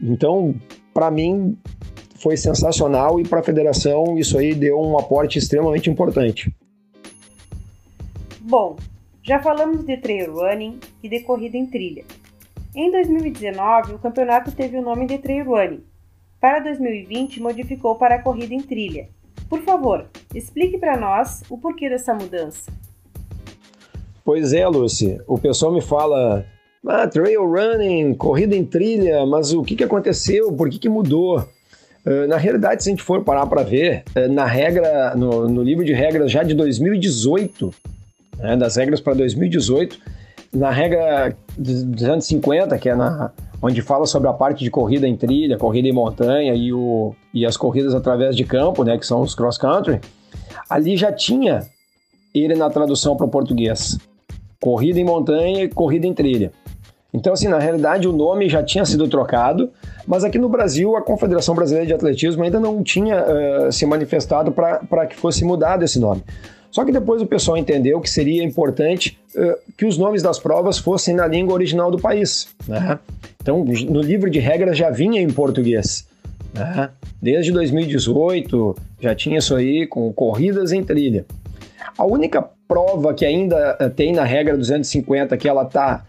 Então, 0.00 0.54
para 0.92 1.10
mim, 1.10 1.56
foi 2.16 2.36
sensacional 2.36 3.18
e 3.18 3.24
para 3.24 3.40
a 3.40 3.42
federação 3.42 4.18
isso 4.18 4.38
aí 4.38 4.54
deu 4.54 4.78
um 4.80 4.98
aporte 4.98 5.38
extremamente 5.38 5.88
importante. 5.88 6.54
Bom, 8.40 8.76
já 9.22 9.40
falamos 9.40 9.84
de 9.84 9.96
trail 9.96 10.32
running 10.34 10.78
e 11.02 11.08
de 11.08 11.20
corrida 11.20 11.56
em 11.56 11.66
trilha. 11.66 12.04
Em 12.74 12.88
2019, 12.92 13.94
o 13.94 13.98
campeonato 13.98 14.52
teve 14.52 14.78
o 14.78 14.82
nome 14.82 15.04
de 15.04 15.18
Trail 15.18 15.44
Running. 15.44 15.82
Para 16.40 16.60
2020, 16.60 17.40
modificou 17.40 17.96
para 17.96 18.14
a 18.14 18.22
corrida 18.22 18.54
em 18.54 18.60
trilha. 18.60 19.08
Por 19.48 19.60
favor, 19.62 20.06
explique 20.32 20.78
para 20.78 20.96
nós 20.96 21.42
o 21.50 21.58
porquê 21.58 21.90
dessa 21.90 22.14
mudança. 22.14 22.70
Pois 24.24 24.52
é, 24.52 24.64
Lucy. 24.68 25.20
O 25.26 25.36
pessoal 25.36 25.72
me 25.72 25.80
fala, 25.80 26.46
ah, 26.86 27.08
trail 27.08 27.44
running, 27.44 28.14
corrida 28.14 28.54
em 28.54 28.64
trilha, 28.64 29.26
mas 29.26 29.52
o 29.52 29.64
que, 29.64 29.74
que 29.74 29.82
aconteceu? 29.82 30.52
Por 30.52 30.70
que, 30.70 30.78
que 30.78 30.88
mudou? 30.88 31.40
Uh, 32.06 32.28
na 32.28 32.36
realidade, 32.36 32.84
se 32.84 32.88
a 32.88 32.92
gente 32.92 33.02
for 33.02 33.24
parar 33.24 33.46
para 33.46 33.64
ver, 33.64 34.04
uh, 34.16 34.32
na 34.32 34.46
regra, 34.46 35.16
no, 35.16 35.48
no, 35.48 35.62
livro 35.62 35.84
de 35.84 35.92
regras 35.92 36.30
já 36.30 36.44
de 36.44 36.54
2018, 36.54 37.74
né, 38.38 38.56
das 38.56 38.76
regras 38.76 39.00
para 39.00 39.14
2018, 39.14 40.00
na 40.52 40.70
regra 40.70 41.36
250, 41.56 42.76
que 42.78 42.88
é 42.88 42.94
na, 42.94 43.30
onde 43.62 43.82
fala 43.82 44.06
sobre 44.06 44.28
a 44.28 44.32
parte 44.32 44.64
de 44.64 44.70
corrida 44.70 45.06
em 45.06 45.16
trilha, 45.16 45.56
corrida 45.56 45.88
em 45.88 45.92
montanha 45.92 46.54
e, 46.54 46.72
o, 46.72 47.14
e 47.32 47.46
as 47.46 47.56
corridas 47.56 47.94
através 47.94 48.36
de 48.36 48.44
campo, 48.44 48.82
né, 48.82 48.98
que 48.98 49.06
são 49.06 49.20
os 49.20 49.34
cross 49.34 49.58
country, 49.58 50.00
ali 50.68 50.96
já 50.96 51.12
tinha 51.12 51.66
ele 52.34 52.54
na 52.54 52.70
tradução 52.70 53.16
para 53.16 53.26
o 53.26 53.28
português. 53.28 53.98
Corrida 54.60 55.00
em 55.00 55.04
montanha 55.04 55.64
e 55.64 55.68
corrida 55.68 56.06
em 56.06 56.14
trilha. 56.14 56.52
Então, 57.12 57.32
assim, 57.32 57.48
na 57.48 57.58
realidade 57.58 58.06
o 58.06 58.12
nome 58.12 58.48
já 58.48 58.62
tinha 58.62 58.84
sido 58.84 59.08
trocado, 59.08 59.70
mas 60.06 60.22
aqui 60.22 60.38
no 60.38 60.48
Brasil 60.48 60.96
a 60.96 61.02
Confederação 61.02 61.54
Brasileira 61.54 61.86
de 61.86 61.92
Atletismo 61.92 62.44
ainda 62.44 62.60
não 62.60 62.82
tinha 62.82 63.24
uh, 63.24 63.72
se 63.72 63.84
manifestado 63.84 64.52
para 64.52 65.06
que 65.06 65.16
fosse 65.16 65.44
mudado 65.44 65.84
esse 65.84 65.98
nome. 65.98 66.22
Só 66.70 66.84
que 66.84 66.92
depois 66.92 67.20
o 67.20 67.26
pessoal 67.26 67.56
entendeu 67.56 68.00
que 68.00 68.08
seria 68.08 68.42
importante 68.44 69.18
uh, 69.34 69.72
que 69.76 69.84
os 69.84 69.98
nomes 69.98 70.22
das 70.22 70.38
provas 70.38 70.78
fossem 70.78 71.14
na 71.14 71.26
língua 71.26 71.54
original 71.54 71.90
do 71.90 71.98
país. 71.98 72.48
Né? 72.66 72.98
Então, 73.42 73.64
no 73.64 74.00
livro 74.00 74.30
de 74.30 74.38
regras 74.38 74.76
já 74.76 74.90
vinha 74.90 75.20
em 75.20 75.30
português. 75.30 76.06
Né? 76.54 76.90
Desde 77.20 77.52
2018 77.52 78.76
já 79.00 79.14
tinha 79.14 79.38
isso 79.38 79.54
aí 79.56 79.86
com 79.86 80.12
corridas 80.12 80.72
em 80.72 80.82
trilha. 80.82 81.24
A 81.98 82.04
única 82.04 82.42
prova 82.68 83.12
que 83.14 83.24
ainda 83.24 83.76
eh, 83.80 83.88
tem 83.88 84.12
na 84.12 84.24
regra 84.24 84.56
250 84.56 85.36
que 85.36 85.48
ela 85.48 85.64
está 85.64 86.06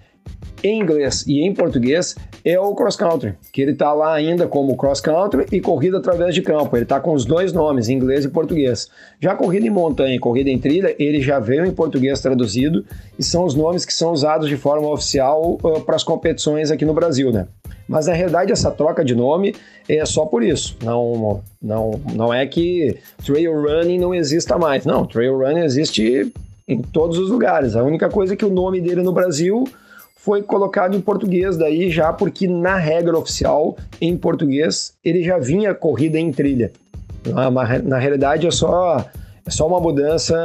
em 0.63 0.79
inglês 0.79 1.25
e 1.27 1.41
em 1.41 1.53
português 1.53 2.15
é 2.43 2.59
o 2.59 2.73
cross 2.75 2.95
country, 2.95 3.33
que 3.51 3.61
ele 3.61 3.71
está 3.71 3.93
lá 3.93 4.13
ainda 4.13 4.47
como 4.47 4.75
cross 4.75 5.01
country 5.01 5.45
e 5.51 5.59
corrida 5.59 5.97
através 5.97 6.33
de 6.33 6.41
campo. 6.41 6.75
Ele 6.75 6.83
está 6.83 6.99
com 6.99 7.13
os 7.13 7.25
dois 7.25 7.53
nomes, 7.53 7.89
inglês 7.89 8.25
e 8.25 8.29
português. 8.29 8.89
Já 9.19 9.35
corrida 9.35 9.65
em 9.65 9.69
montanha 9.69 10.15
e 10.15 10.19
corrida 10.19 10.49
em 10.49 10.59
trilha, 10.59 10.95
ele 10.97 11.21
já 11.21 11.39
veio 11.39 11.65
em 11.65 11.71
português 11.71 12.21
traduzido 12.21 12.85
e 13.17 13.23
são 13.23 13.45
os 13.45 13.55
nomes 13.55 13.85
que 13.85 13.93
são 13.93 14.11
usados 14.11 14.49
de 14.49 14.57
forma 14.57 14.89
oficial 14.89 15.57
uh, 15.63 15.81
para 15.81 15.95
as 15.95 16.03
competições 16.03 16.71
aqui 16.71 16.85
no 16.85 16.93
Brasil, 16.93 17.31
né? 17.31 17.47
Mas 17.87 18.07
na 18.07 18.13
realidade 18.13 18.51
essa 18.51 18.71
troca 18.71 19.03
de 19.03 19.13
nome 19.13 19.53
é 19.87 20.05
só 20.05 20.25
por 20.25 20.43
isso. 20.43 20.77
Não, 20.83 21.41
não, 21.61 21.99
não 22.13 22.33
é 22.33 22.45
que 22.45 22.97
trail 23.25 23.53
running 23.53 23.99
não 23.99 24.15
exista 24.15 24.57
mais. 24.57 24.85
Não, 24.85 25.05
trail 25.05 25.37
running 25.37 25.61
existe 25.61 26.31
em 26.67 26.81
todos 26.81 27.17
os 27.17 27.29
lugares. 27.29 27.75
A 27.75 27.83
única 27.83 28.09
coisa 28.09 28.33
é 28.33 28.37
que 28.37 28.45
o 28.45 28.49
nome 28.49 28.79
dele 28.79 29.01
no 29.01 29.11
Brasil 29.11 29.65
foi 30.23 30.43
colocado 30.43 30.95
em 30.95 31.01
português 31.01 31.57
daí 31.57 31.89
já 31.89 32.13
porque 32.13 32.47
na 32.47 32.75
regra 32.75 33.17
oficial 33.17 33.75
em 33.99 34.15
português 34.15 34.93
ele 35.03 35.23
já 35.23 35.39
vinha 35.39 35.73
corrida 35.73 36.19
em 36.19 36.31
trilha. 36.31 36.71
Na, 37.25 37.49
na 37.49 37.97
realidade 37.97 38.45
é 38.45 38.51
só 38.51 39.03
é 39.43 39.49
só 39.49 39.67
uma 39.67 39.79
mudança 39.79 40.35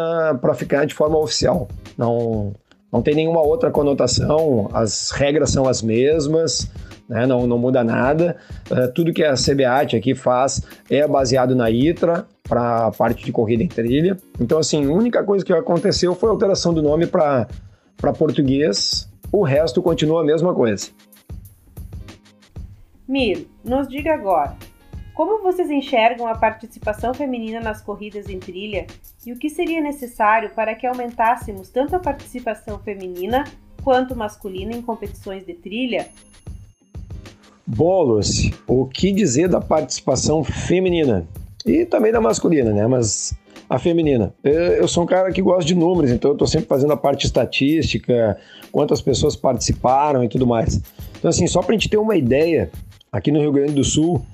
para 0.40 0.54
ficar 0.54 0.86
de 0.86 0.94
forma 0.94 1.18
oficial. 1.18 1.68
Não 1.96 2.54
não 2.90 3.02
tem 3.02 3.14
nenhuma 3.14 3.42
outra 3.42 3.70
conotação. 3.70 4.70
As 4.72 5.10
regras 5.10 5.50
são 5.50 5.68
as 5.68 5.82
mesmas. 5.82 6.70
Né? 7.06 7.26
Não, 7.26 7.46
não 7.46 7.58
muda 7.58 7.84
nada. 7.84 8.36
Uh, 8.70 8.90
tudo 8.94 9.12
que 9.12 9.22
a 9.22 9.34
CBAT 9.34 9.94
aqui 9.94 10.14
faz 10.14 10.62
é 10.88 11.06
baseado 11.06 11.54
na 11.54 11.70
ITRA 11.70 12.26
para 12.48 12.86
a 12.86 12.90
parte 12.90 13.24
de 13.26 13.30
corrida 13.30 13.62
em 13.62 13.68
trilha. 13.68 14.16
Então, 14.40 14.58
assim, 14.58 14.86
a 14.86 14.90
única 14.90 15.22
coisa 15.22 15.44
que 15.44 15.52
aconteceu 15.52 16.14
foi 16.14 16.30
a 16.30 16.32
alteração 16.32 16.72
do 16.72 16.82
nome 16.82 17.06
para 17.06 17.46
português 18.16 19.06
o 19.32 19.42
resto 19.42 19.82
continua 19.82 20.22
a 20.22 20.24
mesma 20.24 20.54
coisa. 20.54 20.90
Miro, 23.08 23.46
nos 23.64 23.88
diga 23.88 24.14
agora, 24.14 24.56
como 25.14 25.42
vocês 25.42 25.70
enxergam 25.70 26.26
a 26.26 26.34
participação 26.34 27.14
feminina 27.14 27.60
nas 27.60 27.80
corridas 27.80 28.28
em 28.28 28.38
trilha 28.38 28.86
e 29.24 29.32
o 29.32 29.38
que 29.38 29.48
seria 29.48 29.80
necessário 29.80 30.50
para 30.50 30.74
que 30.74 30.86
aumentássemos 30.86 31.68
tanto 31.68 31.96
a 31.96 31.98
participação 31.98 32.78
feminina 32.78 33.44
quanto 33.82 34.16
masculina 34.16 34.72
em 34.72 34.82
competições 34.82 35.46
de 35.46 35.54
trilha? 35.54 36.08
Bolos, 37.66 38.50
o 38.66 38.86
que 38.86 39.10
dizer 39.10 39.48
da 39.48 39.60
participação 39.60 40.44
feminina? 40.44 41.26
E 41.64 41.84
também 41.84 42.12
da 42.12 42.20
masculina, 42.20 42.72
né? 42.72 42.86
Mas 42.86 43.34
a 43.68 43.78
feminina. 43.78 44.32
Eu 44.42 44.86
sou 44.86 45.02
um 45.02 45.06
cara 45.06 45.32
que 45.32 45.42
gosta 45.42 45.64
de 45.64 45.74
números, 45.74 46.10
então 46.10 46.30
eu 46.30 46.34
estou 46.34 46.46
sempre 46.46 46.68
fazendo 46.68 46.92
a 46.92 46.96
parte 46.96 47.26
estatística, 47.26 48.38
quantas 48.70 49.02
pessoas 49.02 49.34
participaram 49.34 50.22
e 50.22 50.28
tudo 50.28 50.46
mais. 50.46 50.80
Então, 51.18 51.28
assim, 51.28 51.46
só 51.46 51.60
para 51.60 51.72
a 51.72 51.74
gente 51.74 51.88
ter 51.88 51.96
uma 51.96 52.16
ideia, 52.16 52.70
aqui 53.10 53.32
no 53.32 53.40
Rio 53.40 53.52
Grande 53.52 53.72
do 53.72 53.84
Sul, 53.84 54.24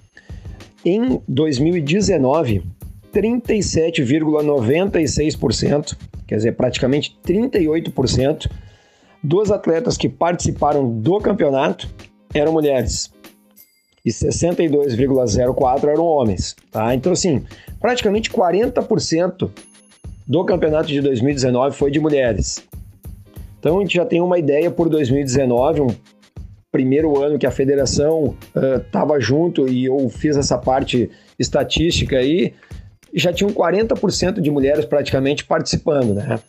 em 0.85 1.21
2019, 1.29 2.65
37,96%, 3.13 5.97
quer 6.27 6.37
dizer, 6.37 6.53
praticamente 6.53 7.17
38%, 7.25 8.51
dos 9.23 9.53
atletas 9.53 9.97
que 9.97 10.09
participaram 10.09 10.99
do 10.99 11.21
campeonato 11.21 11.89
eram 12.35 12.53
mulheres 12.53 13.13
e 14.05 14.11
62,04 14.11 15.89
eram 15.89 16.05
homens, 16.05 16.57
tá? 16.71 16.95
Então 16.95 17.13
assim, 17.13 17.45
praticamente 17.81 18.31
40% 18.31 19.51
do 20.27 20.45
campeonato 20.45 20.89
de 20.89 21.01
2019 21.01 21.77
foi 21.77 21.91
de 21.91 22.01
mulheres. 22.01 22.63
Então 23.59 23.79
a 23.79 23.81
gente 23.83 23.95
já 23.95 24.05
tem 24.05 24.21
uma 24.21 24.39
ideia 24.39 24.71
por 24.71 24.89
2019, 24.89 25.83
um 25.83 25.95
primeiro 26.71 27.23
ano 27.23 27.39
que 27.39 27.47
a 27.47 27.51
federação 27.51 28.35
estava 28.87 29.19
uh, 29.19 29.21
junto 29.21 29.69
e 29.69 29.85
eu 29.85 30.09
fiz 30.09 30.37
essa 30.37 30.59
parte 30.59 31.11
estatística 31.39 32.17
aí, 32.17 32.55
já 33.15 33.33
tinham 33.33 33.53
40% 33.53 34.41
de 34.41 34.51
mulheres 34.51 34.85
praticamente 34.85 35.45
participando, 35.45 36.15
né? 36.15 36.41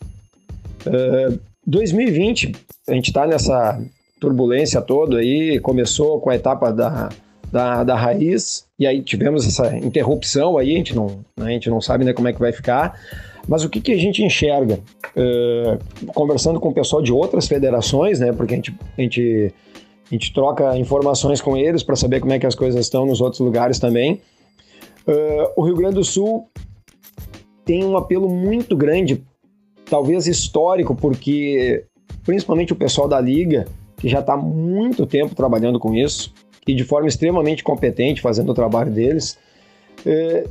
Uh, 0.86 1.38
2020, 1.66 2.52
a 2.88 2.94
gente 2.94 3.08
está 3.08 3.26
nessa 3.26 3.80
turbulência 4.20 4.80
toda 4.80 5.18
aí, 5.18 5.58
começou 5.60 6.20
com 6.20 6.30
a 6.30 6.36
etapa 6.36 6.72
da 6.72 7.10
da, 7.54 7.84
da 7.84 7.94
raiz, 7.94 8.66
e 8.76 8.84
aí 8.84 9.00
tivemos 9.00 9.46
essa 9.46 9.76
interrupção 9.76 10.58
aí, 10.58 10.74
a 10.74 10.76
gente 10.76 10.92
não, 10.92 11.24
né, 11.38 11.46
a 11.46 11.50
gente 11.50 11.70
não 11.70 11.80
sabe 11.80 12.04
né, 12.04 12.12
como 12.12 12.26
é 12.26 12.32
que 12.32 12.40
vai 12.40 12.52
ficar. 12.52 12.98
Mas 13.46 13.62
o 13.62 13.70
que, 13.70 13.80
que 13.80 13.92
a 13.92 13.96
gente 13.96 14.24
enxerga? 14.24 14.80
Uh, 15.16 16.12
conversando 16.12 16.58
com 16.58 16.70
o 16.70 16.74
pessoal 16.74 17.00
de 17.00 17.12
outras 17.12 17.46
federações, 17.46 18.18
né, 18.18 18.32
porque 18.32 18.54
a 18.54 18.56
gente, 18.56 18.76
a 18.98 19.00
gente, 19.00 19.54
a 20.10 20.14
gente 20.14 20.34
troca 20.34 20.76
informações 20.76 21.40
com 21.40 21.56
eles 21.56 21.84
para 21.84 21.94
saber 21.94 22.18
como 22.18 22.32
é 22.32 22.40
que 22.40 22.46
as 22.46 22.56
coisas 22.56 22.80
estão 22.80 23.06
nos 23.06 23.20
outros 23.20 23.38
lugares 23.38 23.78
também. 23.78 24.20
Uh, 25.06 25.52
o 25.54 25.64
Rio 25.64 25.76
Grande 25.76 25.94
do 25.94 26.04
Sul 26.04 26.48
tem 27.64 27.84
um 27.84 27.96
apelo 27.96 28.28
muito 28.28 28.76
grande, 28.76 29.22
talvez 29.88 30.26
histórico, 30.26 30.96
porque 30.96 31.84
principalmente 32.24 32.72
o 32.72 32.76
pessoal 32.76 33.06
da 33.06 33.20
Liga, 33.20 33.64
que 33.96 34.08
já 34.08 34.18
está 34.18 34.36
muito 34.36 35.06
tempo 35.06 35.36
trabalhando 35.36 35.78
com 35.78 35.94
isso, 35.94 36.34
e 36.66 36.74
de 36.74 36.84
forma 36.84 37.08
extremamente 37.08 37.62
competente 37.62 38.20
fazendo 38.20 38.50
o 38.50 38.54
trabalho 38.54 38.90
deles, 38.90 39.38
é, 40.06 40.46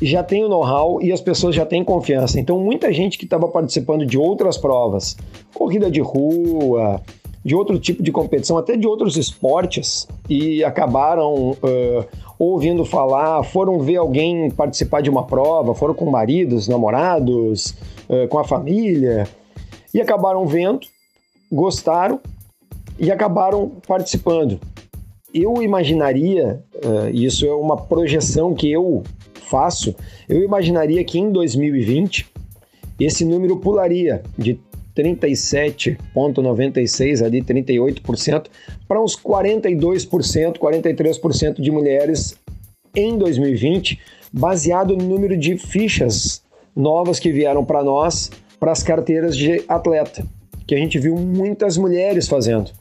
já 0.00 0.22
tem 0.22 0.44
o 0.44 0.48
know-how 0.48 1.02
e 1.02 1.12
as 1.12 1.20
pessoas 1.20 1.54
já 1.54 1.66
têm 1.66 1.82
confiança. 1.82 2.38
Então, 2.38 2.58
muita 2.60 2.92
gente 2.92 3.18
que 3.18 3.24
estava 3.24 3.48
participando 3.48 4.06
de 4.06 4.16
outras 4.16 4.56
provas, 4.56 5.16
corrida 5.52 5.90
de 5.90 6.00
rua, 6.00 7.02
de 7.44 7.54
outro 7.54 7.78
tipo 7.78 8.02
de 8.02 8.12
competição, 8.12 8.58
até 8.58 8.76
de 8.76 8.86
outros 8.86 9.16
esportes, 9.16 10.06
e 10.28 10.62
acabaram 10.62 11.50
uh, 11.50 12.04
ouvindo 12.38 12.84
falar, 12.84 13.42
foram 13.42 13.80
ver 13.80 13.96
alguém 13.96 14.50
participar 14.50 15.00
de 15.00 15.10
uma 15.10 15.24
prova, 15.24 15.74
foram 15.74 15.94
com 15.94 16.06
maridos, 16.06 16.68
namorados, 16.68 17.74
uh, 18.08 18.28
com 18.28 18.38
a 18.38 18.44
família, 18.44 19.26
e 19.92 20.00
acabaram 20.00 20.46
vendo, 20.46 20.80
gostaram 21.50 22.20
e 22.98 23.10
acabaram 23.10 23.72
participando 23.86 24.60
eu 25.32 25.62
imaginaria, 25.62 26.62
uh, 26.76 27.08
isso 27.12 27.46
é 27.46 27.52
uma 27.52 27.76
projeção 27.76 28.54
que 28.54 28.70
eu 28.70 29.02
faço, 29.48 29.94
eu 30.28 30.42
imaginaria 30.42 31.02
que 31.04 31.18
em 31.18 31.30
2020 31.30 32.26
esse 32.98 33.24
número 33.24 33.58
pularia 33.58 34.24
de 34.36 34.58
37,96 34.96 37.24
ali, 37.24 37.40
38%, 37.42 38.46
para 38.86 39.00
uns 39.00 39.16
42%, 39.16 40.58
43% 40.58 41.60
de 41.60 41.70
mulheres 41.70 42.36
em 42.94 43.16
2020, 43.16 43.98
baseado 44.32 44.96
no 44.96 45.04
número 45.04 45.36
de 45.36 45.56
fichas 45.56 46.42
novas 46.74 47.20
que 47.20 47.30
vieram 47.30 47.64
para 47.64 47.84
nós, 47.84 48.32
para 48.58 48.72
as 48.72 48.82
carteiras 48.82 49.36
de 49.36 49.62
atleta, 49.68 50.26
que 50.66 50.74
a 50.74 50.78
gente 50.78 50.98
viu 50.98 51.14
muitas 51.14 51.78
mulheres 51.78 52.26
fazendo 52.26 52.72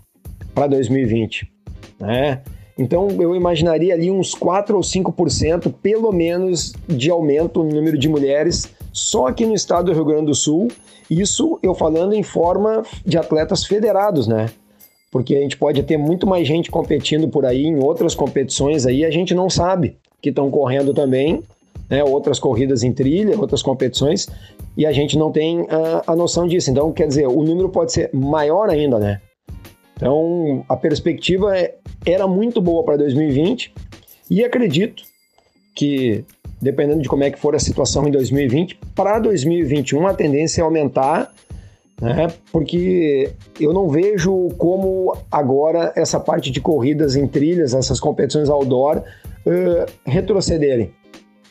para 0.55 0.65
2020 0.67 1.56
né? 1.99 2.41
Então 2.77 3.09
eu 3.19 3.35
imaginaria 3.35 3.93
ali 3.93 4.11
uns 4.11 4.35
4 4.35 4.75
ou 4.75 4.81
5% 4.81 5.73
pelo 5.81 6.11
menos 6.11 6.73
de 6.87 7.09
aumento 7.09 7.63
no 7.63 7.71
número 7.73 7.97
de 7.97 8.07
mulheres 8.07 8.71
só 8.93 9.27
aqui 9.27 9.45
no 9.45 9.55
estado 9.55 9.85
do 9.85 9.93
Rio 9.93 10.05
Grande 10.05 10.27
do 10.27 10.35
Sul. 10.35 10.67
Isso 11.09 11.57
eu 11.63 11.73
falando 11.73 12.13
em 12.13 12.23
forma 12.23 12.83
de 13.05 13.17
atletas 13.17 13.65
federados, 13.65 14.27
né? 14.27 14.47
Porque 15.11 15.35
a 15.35 15.39
gente 15.39 15.57
pode 15.57 15.81
ter 15.83 15.97
muito 15.97 16.27
mais 16.27 16.47
gente 16.47 16.69
competindo 16.69 17.27
por 17.29 17.45
aí 17.45 17.65
em 17.65 17.79
outras 17.79 18.13
competições 18.13 18.85
aí, 18.85 19.05
a 19.05 19.09
gente 19.11 19.33
não 19.33 19.49
sabe 19.49 19.97
que 20.21 20.29
estão 20.29 20.51
correndo 20.51 20.93
também, 20.93 21.41
né? 21.89 22.03
Outras 22.03 22.39
corridas 22.39 22.83
em 22.83 22.91
trilha, 22.91 23.39
outras 23.39 23.61
competições, 23.61 24.27
e 24.75 24.85
a 24.85 24.91
gente 24.91 25.17
não 25.17 25.31
tem 25.31 25.65
a, 25.69 26.11
a 26.11 26.15
noção 26.15 26.45
disso. 26.47 26.69
Então, 26.69 26.91
quer 26.91 27.07
dizer, 27.07 27.27
o 27.27 27.41
número 27.41 27.69
pode 27.69 27.93
ser 27.93 28.09
maior 28.13 28.69
ainda, 28.69 28.99
né? 28.99 29.21
Então, 29.97 30.63
a 30.69 30.77
perspectiva 30.77 31.57
é, 31.57 31.75
era 32.05 32.27
muito 32.27 32.61
boa 32.61 32.83
para 32.83 32.97
2020 32.97 33.73
e 34.29 34.43
acredito 34.43 35.03
que, 35.75 36.23
dependendo 36.61 37.01
de 37.01 37.09
como 37.09 37.23
é 37.23 37.31
que 37.31 37.39
for 37.39 37.55
a 37.55 37.59
situação 37.59 38.07
em 38.07 38.11
2020, 38.11 38.79
para 38.95 39.17
2021 39.19 40.05
a 40.05 40.13
tendência 40.13 40.61
é 40.61 40.63
aumentar, 40.63 41.33
né? 41.99 42.27
porque 42.51 43.31
eu 43.59 43.73
não 43.73 43.89
vejo 43.89 44.49
como 44.59 45.17
agora 45.31 45.91
essa 45.95 46.19
parte 46.19 46.51
de 46.51 46.61
corridas 46.61 47.15
em 47.15 47.27
trilhas, 47.27 47.73
essas 47.73 47.99
competições 47.99 48.49
outdoor, 48.49 48.97
uh, 48.99 49.91
retrocederem. 50.05 50.91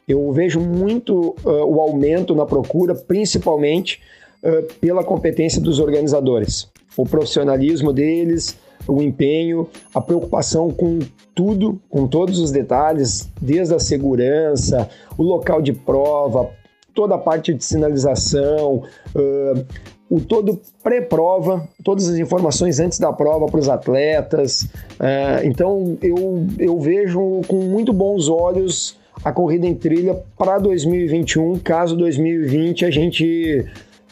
Eu 0.06 0.30
vejo 0.30 0.60
muito 0.60 1.34
uh, 1.44 1.64
o 1.64 1.80
aumento 1.80 2.32
na 2.32 2.46
procura, 2.46 2.94
principalmente 2.94 4.00
uh, 4.40 4.72
pela 4.80 5.02
competência 5.02 5.60
dos 5.60 5.80
organizadores 5.80 6.70
o 6.96 7.04
profissionalismo 7.04 7.92
deles, 7.92 8.56
o 8.86 9.02
empenho, 9.02 9.68
a 9.94 10.00
preocupação 10.00 10.70
com 10.70 10.98
tudo, 11.34 11.80
com 11.88 12.06
todos 12.06 12.38
os 12.38 12.50
detalhes, 12.50 13.30
desde 13.40 13.74
a 13.74 13.78
segurança, 13.78 14.88
o 15.16 15.22
local 15.22 15.60
de 15.60 15.72
prova, 15.72 16.50
toda 16.94 17.14
a 17.14 17.18
parte 17.18 17.52
de 17.52 17.64
sinalização, 17.64 18.82
uh, 19.14 19.66
o 20.08 20.20
todo 20.20 20.60
pré-prova, 20.82 21.68
todas 21.84 22.08
as 22.08 22.16
informações 22.16 22.78
antes 22.78 22.98
da 22.98 23.12
prova 23.12 23.46
para 23.46 23.60
os 23.60 23.68
atletas. 23.68 24.62
Uh, 24.62 25.44
então 25.44 25.98
eu, 26.00 26.46
eu 26.58 26.78
vejo 26.78 27.42
com 27.46 27.56
muito 27.56 27.92
bons 27.92 28.28
olhos 28.28 28.96
a 29.24 29.32
corrida 29.32 29.66
em 29.66 29.74
trilha 29.74 30.22
para 30.38 30.58
2021, 30.58 31.58
caso 31.58 31.96
2020 31.96 32.84
a 32.84 32.90
gente 32.90 33.66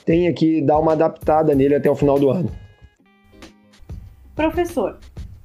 tenha 0.05 0.33
que 0.33 0.61
dar 0.61 0.79
uma 0.79 0.93
adaptada 0.93 1.55
nele 1.55 1.75
até 1.75 1.91
o 1.91 1.95
final 1.95 2.19
do 2.19 2.31
ano. 2.31 2.64
Professor, 4.35 4.99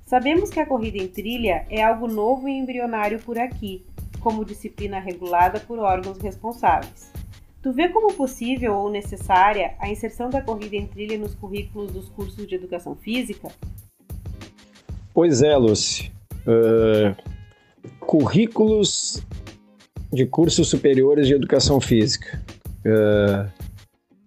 sabemos 0.06 0.50
que 0.50 0.60
a 0.60 0.66
corrida 0.66 0.98
em 0.98 1.08
trilha 1.08 1.66
é 1.70 1.84
algo 1.84 2.08
novo 2.08 2.48
e 2.48 2.52
embrionário 2.52 3.20
por 3.20 3.38
aqui, 3.38 3.86
como 4.20 4.44
disciplina 4.44 5.00
regulada 5.00 5.60
por 5.60 5.78
órgãos 5.80 6.18
responsáveis. 6.20 7.12
Tu 7.62 7.74
vê 7.74 7.90
como 7.90 8.14
possível 8.14 8.74
ou 8.74 8.90
necessária 8.90 9.76
a 9.80 9.90
inserção 9.90 10.30
da 10.30 10.42
corrida 10.42 10.78
em 10.78 10.88
trilha 10.88 11.18
nos 11.18 11.36
currículos 11.36 11.92
dos 11.92 12.10
cursos 12.10 12.48
de 12.48 12.56
educação 12.56 12.96
física? 12.96 13.50
Pois 15.14 15.42
é, 15.42 15.56
Lucy. 15.56 16.12
Uh, 16.48 17.14
currículos 18.00 19.22
de 20.12 20.26
cursos 20.26 20.70
superiores 20.70 21.28
de 21.28 21.34
educação 21.34 21.82
física. 21.82 22.42
Uh, 22.80 23.59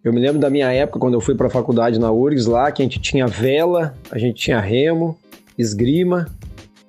eu 0.05 0.13
me 0.13 0.21
lembro 0.21 0.41
da 0.41 0.51
minha 0.51 0.73
época, 0.73 0.99
quando 0.99 1.15
eu 1.15 1.21
fui 1.21 1.35
para 1.35 1.47
a 1.47 1.51
faculdade 1.51 1.99
na 1.99 2.11
URGS, 2.11 2.47
lá 2.47 2.73
que 2.73 2.83
a 2.83 2.85
gente 2.85 3.01
tinha 3.01 3.27
vela, 3.27 3.95
a 4.11 4.19
gente 4.19 4.35
tinha 4.35 4.61
remo, 4.61 5.17
esgrima, 5.57 6.27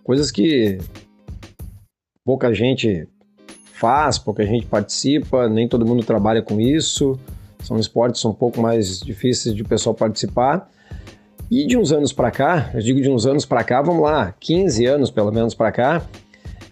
coisas 0.04 0.32
que 0.32 0.80
pouca 2.26 2.54
gente 2.54 3.08
faz, 3.74 4.18
pouca 4.18 4.46
gente 4.46 4.66
participa, 4.66 5.48
nem 5.48 5.68
todo 5.68 5.86
mundo 5.86 6.04
trabalha 6.04 6.42
com 6.42 6.60
isso. 6.60 7.20
São 7.62 7.78
esportes 7.78 8.24
um 8.26 8.34
pouco 8.34 8.60
mais 8.60 9.00
difíceis 9.00 9.56
de 9.56 9.62
o 9.62 9.68
pessoal 9.68 9.94
participar. 9.94 10.70
E 11.52 11.68
de 11.68 11.78
uns 11.78 11.92
anos 11.92 12.12
para 12.12 12.32
cá, 12.32 12.72
eu 12.74 12.80
digo 12.80 13.00
de 13.00 13.10
uns 13.10 13.28
anos 13.28 13.46
para 13.46 13.64
cá, 13.64 13.82
vamos 13.82 14.02
lá, 14.02 14.34
15 14.40 14.86
anos 14.86 15.12
pelo 15.12 15.32
menos 15.32 15.54
para 15.54 15.72
cá, 15.72 16.02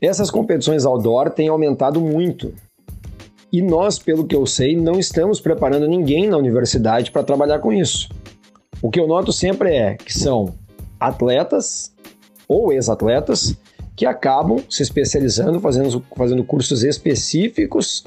essas 0.02 0.32
competições 0.32 0.86
outdoor 0.86 1.30
têm 1.30 1.50
aumentado 1.50 2.02
muito. 2.02 2.54
E 3.52 3.62
nós, 3.62 4.00
pelo 4.00 4.26
que 4.26 4.36
eu 4.36 4.46
sei, 4.46 4.78
não 4.78 4.98
estamos 4.98 5.42
preparando 5.42 5.88
ninguém 5.88 6.28
na 6.30 6.38
universidade 6.38 7.12
para 7.12 7.24
trabalhar 7.24 7.60
com 7.60 7.74
isso. 7.74 8.10
O 8.82 8.90
que 8.90 9.00
eu 9.00 9.08
noto 9.08 9.34
sempre 9.34 9.76
é 9.76 9.96
que 9.96 10.14
são 10.14 10.56
atletas 11.00 11.92
ou 12.48 12.72
ex-atletas 12.72 13.58
que 13.96 14.06
acabam 14.06 14.64
se 14.70 14.82
especializando, 14.82 15.60
fazendo, 15.60 16.04
fazendo 16.16 16.44
cursos 16.44 16.84
específicos 16.84 18.04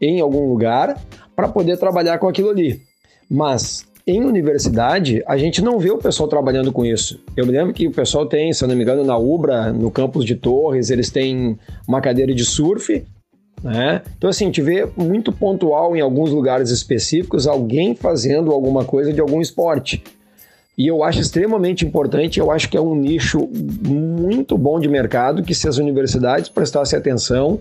em 0.00 0.20
algum 0.20 0.48
lugar 0.48 1.00
para 1.34 1.48
poder 1.48 1.76
trabalhar 1.78 2.18
com 2.18 2.26
aquilo 2.26 2.50
ali. 2.50 2.82
Mas 3.30 3.86
em 4.06 4.24
universidade, 4.24 5.22
a 5.26 5.36
gente 5.36 5.62
não 5.62 5.78
vê 5.78 5.90
o 5.90 5.98
pessoal 5.98 6.28
trabalhando 6.28 6.72
com 6.72 6.84
isso. 6.84 7.22
Eu 7.36 7.46
me 7.46 7.52
lembro 7.52 7.72
que 7.72 7.86
o 7.86 7.92
pessoal 7.92 8.26
tem, 8.26 8.52
se 8.52 8.64
eu 8.64 8.68
não 8.68 8.74
me 8.74 8.82
engano, 8.82 9.04
na 9.04 9.16
Ubra, 9.16 9.72
no 9.72 9.90
campus 9.90 10.24
de 10.24 10.34
Torres, 10.34 10.90
eles 10.90 11.10
têm 11.10 11.58
uma 11.86 12.00
cadeira 12.00 12.34
de 12.34 12.44
surf 12.44 13.04
né? 13.62 14.02
Então, 14.16 14.30
assim, 14.30 14.44
a 14.44 14.48
gente 14.48 14.62
vê 14.62 14.88
muito 14.96 15.32
pontual 15.32 15.96
em 15.96 16.00
alguns 16.00 16.30
lugares 16.30 16.70
específicos 16.70 17.46
alguém 17.46 17.94
fazendo 17.94 18.52
alguma 18.52 18.84
coisa 18.84 19.12
de 19.12 19.20
algum 19.20 19.40
esporte. 19.40 20.02
E 20.76 20.86
eu 20.86 21.02
acho 21.02 21.20
extremamente 21.20 21.84
importante, 21.84 22.38
eu 22.38 22.52
acho 22.52 22.70
que 22.70 22.76
é 22.76 22.80
um 22.80 22.94
nicho 22.94 23.48
muito 23.84 24.56
bom 24.56 24.78
de 24.78 24.88
mercado, 24.88 25.42
que 25.42 25.52
se 25.52 25.68
as 25.68 25.76
universidades 25.76 26.48
prestassem 26.48 26.96
atenção, 26.96 27.54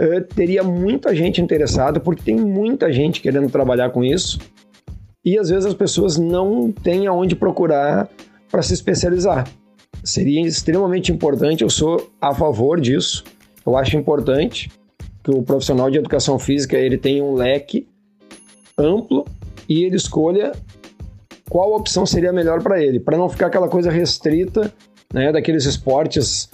uh, 0.00 0.34
teria 0.34 0.62
muita 0.62 1.14
gente 1.14 1.42
interessada, 1.42 2.00
porque 2.00 2.22
tem 2.22 2.36
muita 2.36 2.90
gente 2.90 3.20
querendo 3.20 3.50
trabalhar 3.50 3.90
com 3.90 4.02
isso, 4.02 4.38
e 5.22 5.38
às 5.38 5.50
vezes 5.50 5.66
as 5.66 5.74
pessoas 5.74 6.16
não 6.16 6.72
têm 6.72 7.06
aonde 7.06 7.36
procurar 7.36 8.08
para 8.50 8.62
se 8.62 8.72
especializar. 8.72 9.46
Seria 10.02 10.40
extremamente 10.40 11.12
importante, 11.12 11.62
eu 11.62 11.68
sou 11.68 12.10
a 12.18 12.34
favor 12.34 12.80
disso, 12.80 13.24
eu 13.66 13.76
acho 13.76 13.94
importante, 13.94 14.70
que 15.28 15.30
o 15.30 15.42
profissional 15.42 15.90
de 15.90 15.98
educação 15.98 16.38
física 16.38 16.78
ele 16.78 16.96
tem 16.96 17.20
um 17.20 17.34
leque 17.34 17.86
amplo 18.78 19.26
e 19.68 19.84
ele 19.84 19.96
escolha 19.96 20.52
qual 21.50 21.74
opção 21.74 22.06
seria 22.06 22.32
melhor 22.32 22.62
para 22.62 22.82
ele, 22.82 22.98
para 22.98 23.18
não 23.18 23.28
ficar 23.28 23.48
aquela 23.48 23.68
coisa 23.68 23.90
restrita, 23.90 24.72
né, 25.12 25.30
daqueles 25.30 25.66
esportes 25.66 26.48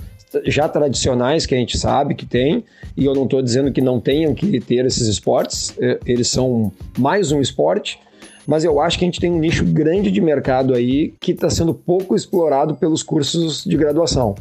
já 0.46 0.68
tradicionais 0.68 1.46
que 1.46 1.54
a 1.54 1.58
gente 1.58 1.78
sabe 1.78 2.16
que 2.16 2.26
tem, 2.26 2.64
e 2.96 3.04
eu 3.04 3.14
não 3.14 3.24
estou 3.24 3.40
dizendo 3.40 3.72
que 3.72 3.80
não 3.80 4.00
tenham 4.00 4.34
que 4.34 4.58
ter 4.58 4.84
esses 4.84 5.06
esportes, 5.06 5.72
é, 5.78 6.00
eles 6.04 6.26
são 6.26 6.72
mais 6.98 7.30
um 7.30 7.40
esporte, 7.40 8.00
mas 8.44 8.64
eu 8.64 8.80
acho 8.80 8.98
que 8.98 9.04
a 9.04 9.06
gente 9.06 9.20
tem 9.20 9.30
um 9.30 9.38
nicho 9.38 9.64
grande 9.64 10.10
de 10.10 10.20
mercado 10.20 10.74
aí 10.74 11.14
que 11.20 11.30
está 11.30 11.48
sendo 11.48 11.72
pouco 11.72 12.16
explorado 12.16 12.74
pelos 12.74 13.04
cursos 13.04 13.62
de 13.64 13.76
graduação. 13.76 14.34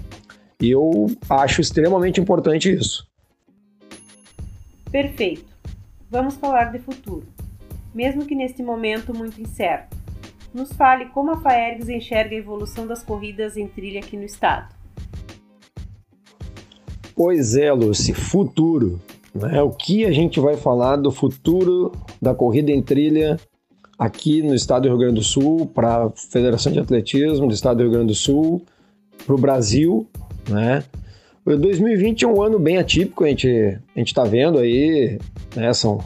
E 0.59 0.71
eu 0.71 1.07
acho 1.29 1.61
extremamente 1.61 2.19
importante 2.19 2.73
isso. 2.73 3.12
Perfeito. 4.93 5.51
Vamos 6.07 6.35
falar 6.35 6.65
de 6.65 6.77
futuro, 6.77 7.23
mesmo 7.95 8.27
que 8.27 8.35
neste 8.35 8.61
momento 8.61 9.11
muito 9.11 9.41
incerto. 9.41 9.97
Nos 10.53 10.71
fale 10.71 11.07
como 11.07 11.31
a 11.31 11.37
Faergs 11.37 11.89
enxerga 11.89 12.35
a 12.35 12.37
evolução 12.37 12.85
das 12.85 13.01
corridas 13.01 13.57
em 13.57 13.67
trilha 13.67 13.99
aqui 13.99 14.15
no 14.15 14.23
estado. 14.23 14.71
Pois 17.15 17.55
é, 17.55 17.73
Lucy, 17.73 18.13
futuro. 18.13 19.01
Né? 19.33 19.63
O 19.63 19.71
que 19.71 20.05
a 20.05 20.11
gente 20.11 20.39
vai 20.39 20.57
falar 20.57 20.97
do 20.97 21.11
futuro 21.11 21.91
da 22.21 22.35
corrida 22.35 22.71
em 22.71 22.83
trilha 22.83 23.39
aqui 23.97 24.43
no 24.43 24.53
estado 24.53 24.83
do 24.83 24.89
Rio 24.89 24.99
Grande 24.99 25.15
do 25.15 25.23
Sul, 25.23 25.65
para 25.65 26.05
a 26.05 26.11
Federação 26.11 26.71
de 26.71 26.79
Atletismo 26.79 27.47
do 27.47 27.53
estado 27.55 27.77
do 27.77 27.83
Rio 27.83 27.93
Grande 27.93 28.07
do 28.09 28.15
Sul, 28.15 28.61
para 29.25 29.33
o 29.33 29.39
Brasil, 29.39 30.07
né? 30.47 30.83
2020 31.45 32.23
é 32.23 32.27
um 32.27 32.41
ano 32.41 32.57
bem 32.57 32.77
atípico, 32.77 33.25
a 33.25 33.27
gente 33.27 33.77
a 33.95 34.01
está 34.01 34.23
vendo 34.23 34.59
aí, 34.59 35.19
né, 35.55 35.73
são, 35.73 35.99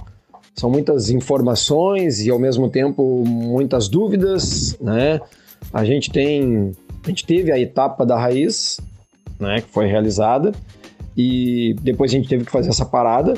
são 0.56 0.70
muitas 0.70 1.10
informações 1.10 2.26
e 2.26 2.30
ao 2.30 2.40
mesmo 2.40 2.70
tempo 2.70 3.24
muitas 3.26 3.88
dúvidas, 3.88 4.78
né? 4.82 5.22
A 5.72 5.86
gente 5.86 6.12
tem, 6.12 6.72
a 7.04 7.10
gente 7.10 7.26
teve 7.26 7.52
a 7.52 7.60
etapa 7.60 8.06
da 8.06 8.18
raiz, 8.18 8.80
né, 9.40 9.62
que 9.62 9.70
foi 9.70 9.86
realizada 9.86 10.52
e 11.16 11.76
depois 11.82 12.12
a 12.12 12.16
gente 12.16 12.28
teve 12.28 12.46
que 12.46 12.52
fazer 12.52 12.70
essa 12.70 12.86
parada, 12.86 13.36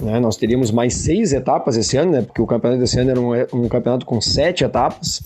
né? 0.00 0.20
Nós 0.20 0.36
teríamos 0.36 0.70
mais 0.70 0.94
seis 0.94 1.32
etapas 1.32 1.76
esse 1.76 1.96
ano, 1.96 2.12
né? 2.12 2.22
Porque 2.22 2.40
o 2.40 2.46
campeonato 2.46 2.80
desse 2.80 2.98
ano 3.00 3.10
era 3.10 3.20
um, 3.20 3.64
um 3.64 3.68
campeonato 3.68 4.06
com 4.06 4.20
sete 4.20 4.64
etapas. 4.64 5.22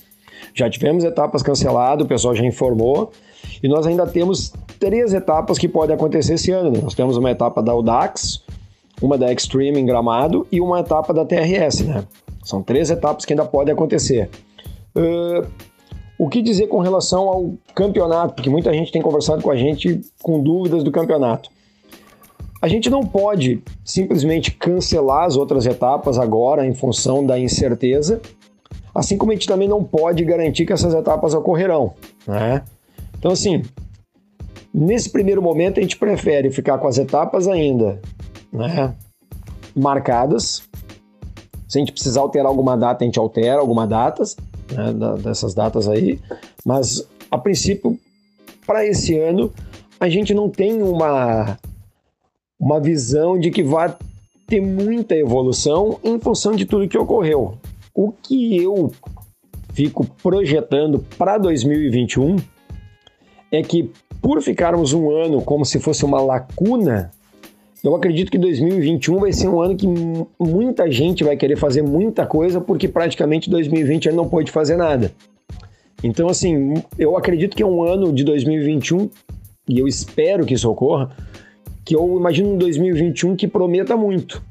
Já 0.55 0.69
tivemos 0.69 1.05
etapas 1.05 1.43
canceladas, 1.43 2.05
o 2.05 2.09
pessoal 2.09 2.35
já 2.35 2.45
informou. 2.45 3.13
E 3.63 3.69
nós 3.69 3.87
ainda 3.87 4.07
temos 4.07 4.53
três 4.81 5.15
etapas 5.15 5.59
que 5.59 5.69
podem 5.69 5.95
acontecer 5.95 6.35
esse 6.35 6.51
ano. 6.51 6.71
Né? 6.71 6.81
Nós 6.83 6.95
temos 6.95 7.17
uma 7.17 7.31
etapa 7.31 7.63
da 7.63 7.73
Audax, 7.73 8.43
uma 9.01 9.17
da 9.17 9.33
Extreme 9.33 9.81
em 9.81 9.87
Gramado 9.87 10.47
e 10.51 10.61
uma 10.61 10.81
etapa 10.81 11.15
da 11.15 11.25
TRS. 11.25 11.83
Né? 11.83 12.05
São 12.43 12.63
três 12.63 12.91
etapas 12.91 13.25
que 13.25 13.33
ainda 13.33 13.45
podem 13.45 13.73
acontecer. 13.73 14.29
Uh, 14.97 15.47
o 16.19 16.29
que 16.29 16.43
dizer 16.43 16.67
com 16.67 16.79
relação 16.79 17.29
ao 17.29 17.55
campeonato? 17.75 18.35
Porque 18.35 18.51
muita 18.51 18.73
gente 18.73 18.93
tem 18.93 19.01
conversado 19.01 19.43
com 19.43 19.51
a 19.51 19.57
gente 19.57 20.01
com 20.23 20.41
dúvidas 20.41 20.83
do 20.83 20.91
campeonato. 20.91 21.51
A 22.61 22.69
gente 22.69 22.89
não 22.89 23.05
pode 23.05 23.61
simplesmente 23.85 24.53
cancelar 24.53 25.25
as 25.25 25.37
outras 25.37 25.67
etapas 25.67 26.19
agora 26.19 26.65
em 26.65 26.75
função 26.75 27.27
da 27.27 27.37
incerteza, 27.37 28.21
assim 28.95 29.19
como 29.19 29.33
a 29.33 29.35
gente 29.35 29.49
também 29.49 29.67
não 29.67 29.83
pode 29.83 30.25
garantir 30.25 30.65
que 30.65 30.73
essas 30.73 30.95
etapas 30.95 31.35
ocorrerão. 31.35 31.95
Né? 32.25 32.63
Então, 33.23 33.31
assim, 33.31 33.63
Nesse 34.75 35.11
primeiro 35.11 35.43
momento, 35.43 35.79
a 35.79 35.83
gente 35.83 35.99
prefere 35.99 36.51
ficar 36.51 36.79
com 36.79 36.89
as 36.89 36.97
etapas 36.97 37.47
ainda 37.47 38.01
né, 38.51 38.95
marcadas. 39.77 40.63
Se 41.69 41.79
a 41.79 41.81
gente 41.81 41.93
precisar 41.93 42.23
alterar 42.23 42.47
alguma 42.47 42.75
data, 42.77 43.05
a 43.05 43.07
gente 43.07 43.19
altera 43.19 43.61
algumas 43.61 43.89
datas, 43.89 44.37
né, 44.71 44.95
dessas 45.23 45.53
datas 45.53 45.89
aí. 45.89 46.19
Mas, 46.65 47.07
a 47.31 47.37
princípio, 47.37 47.99
para 48.67 48.87
esse 48.87 49.19
ano, 49.19 49.53
a 50.01 50.09
gente 50.09 50.33
não 50.33 50.49
tem 50.49 50.83
uma, 50.83 51.59
uma 52.59 52.81
visão 52.81 53.39
de 53.39 53.51
que 53.51 53.63
vai 53.63 53.95
ter 54.47 54.61
muita 54.63 55.15
evolução 55.15 55.99
em 56.03 56.19
função 56.19 56.53
de 56.53 56.65
tudo 56.65 56.89
que 56.89 56.97
ocorreu. 56.97 57.59
O 57.95 58.11
que 58.11 58.57
eu 58.57 58.91
fico 59.75 60.07
projetando 60.23 61.05
para 61.19 61.37
2021 61.37 62.37
é 63.53 63.63
que 63.63 63.91
por 64.21 64.41
ficarmos 64.41 64.93
um 64.93 65.11
ano 65.11 65.43
como 65.43 65.65
se 65.65 65.79
fosse 65.79 66.05
uma 66.05 66.21
lacuna, 66.21 67.11
eu 67.85 67.95
acredito 67.95 68.31
que 68.31 68.39
2021 68.39 69.19
vai 69.19 69.33
ser 69.33 69.49
um 69.49 69.61
ano 69.61 69.77
que 69.77 69.87
muita 70.41 70.91
gente 70.91 71.23
vai 71.23 71.37
querer 71.37 71.57
fazer 71.57 71.83
muita 71.83 72.25
coisa, 72.25 72.61
porque 72.61 72.89
praticamente 72.89 73.51
2020 73.51 74.11
não 74.13 74.29
pôde 74.29 74.51
fazer 74.51 74.77
nada. 74.77 75.13
Então, 76.03 76.29
assim, 76.29 76.75
eu 76.99 77.17
acredito 77.17 77.57
que 77.57 77.63
é 77.63 77.67
um 77.67 77.83
ano 77.83 78.13
de 78.13 78.25
2021, 78.25 79.11
e 79.69 79.79
eu 79.79 79.87
espero 79.87 80.47
que 80.47 80.55
isso 80.55 80.71
ocorra, 80.71 81.11
que 81.85 81.95
eu 81.95 82.17
imagino 82.17 82.55
um 82.55 82.57
2021 82.57 83.37
que 83.37 83.47
prometa 83.49 83.97
muito, 83.97 84.43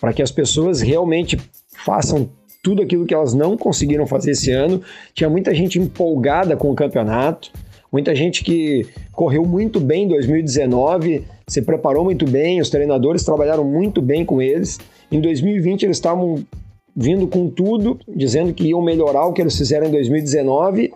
para 0.00 0.12
que 0.12 0.22
as 0.22 0.30
pessoas 0.30 0.80
realmente 0.80 1.38
façam 1.76 2.30
tudo 2.62 2.80
aquilo 2.80 3.04
que 3.04 3.12
elas 3.12 3.34
não 3.34 3.56
conseguiram 3.56 4.06
fazer 4.06 4.30
esse 4.30 4.50
ano. 4.50 4.80
Tinha 5.12 5.28
muita 5.28 5.52
gente 5.52 5.78
empolgada 5.78 6.56
com 6.56 6.70
o 6.70 6.74
campeonato, 6.74 7.50
muita 7.92 8.14
gente 8.14 8.42
que 8.42 8.86
correu 9.12 9.44
muito 9.44 9.78
bem 9.78 10.04
em 10.04 10.08
2019, 10.08 11.22
se 11.46 11.60
preparou 11.60 12.04
muito 12.04 12.24
bem, 12.24 12.60
os 12.60 12.70
treinadores 12.70 13.22
trabalharam 13.22 13.64
muito 13.64 14.00
bem 14.00 14.24
com 14.24 14.40
eles. 14.40 14.80
Em 15.10 15.20
2020 15.20 15.82
eles 15.82 15.98
estavam 15.98 16.42
vindo 16.96 17.26
com 17.26 17.48
tudo, 17.48 17.98
dizendo 18.08 18.54
que 18.54 18.68
iam 18.68 18.80
melhorar 18.82 19.26
o 19.26 19.32
que 19.32 19.42
eles 19.42 19.56
fizeram 19.56 19.86
em 19.86 19.90
2019, 19.90 20.92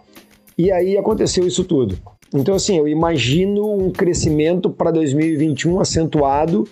e 0.56 0.72
aí 0.72 0.96
aconteceu 0.96 1.46
isso 1.46 1.64
tudo. 1.64 1.98
Então, 2.34 2.54
assim, 2.54 2.78
eu 2.78 2.88
imagino 2.88 3.72
um 3.72 3.90
crescimento 3.90 4.70
para 4.70 4.90
2021 4.90 5.78
acentuado 5.80 6.66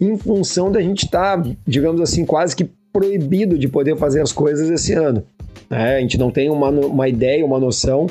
em 0.00 0.16
função 0.16 0.70
da 0.70 0.80
gente 0.80 1.04
estar, 1.04 1.42
tá, 1.42 1.50
digamos 1.66 2.00
assim, 2.00 2.24
quase 2.24 2.54
que 2.54 2.68
proibido 2.92 3.58
de 3.58 3.68
poder 3.68 3.96
fazer 3.96 4.20
as 4.20 4.32
coisas 4.32 4.68
esse 4.68 4.92
ano. 4.92 5.22
É, 5.70 5.96
a 5.96 6.00
gente 6.00 6.18
não 6.18 6.30
tem 6.30 6.50
uma, 6.50 6.68
uma 6.68 7.08
ideia, 7.08 7.44
uma 7.44 7.58
noção 7.58 8.06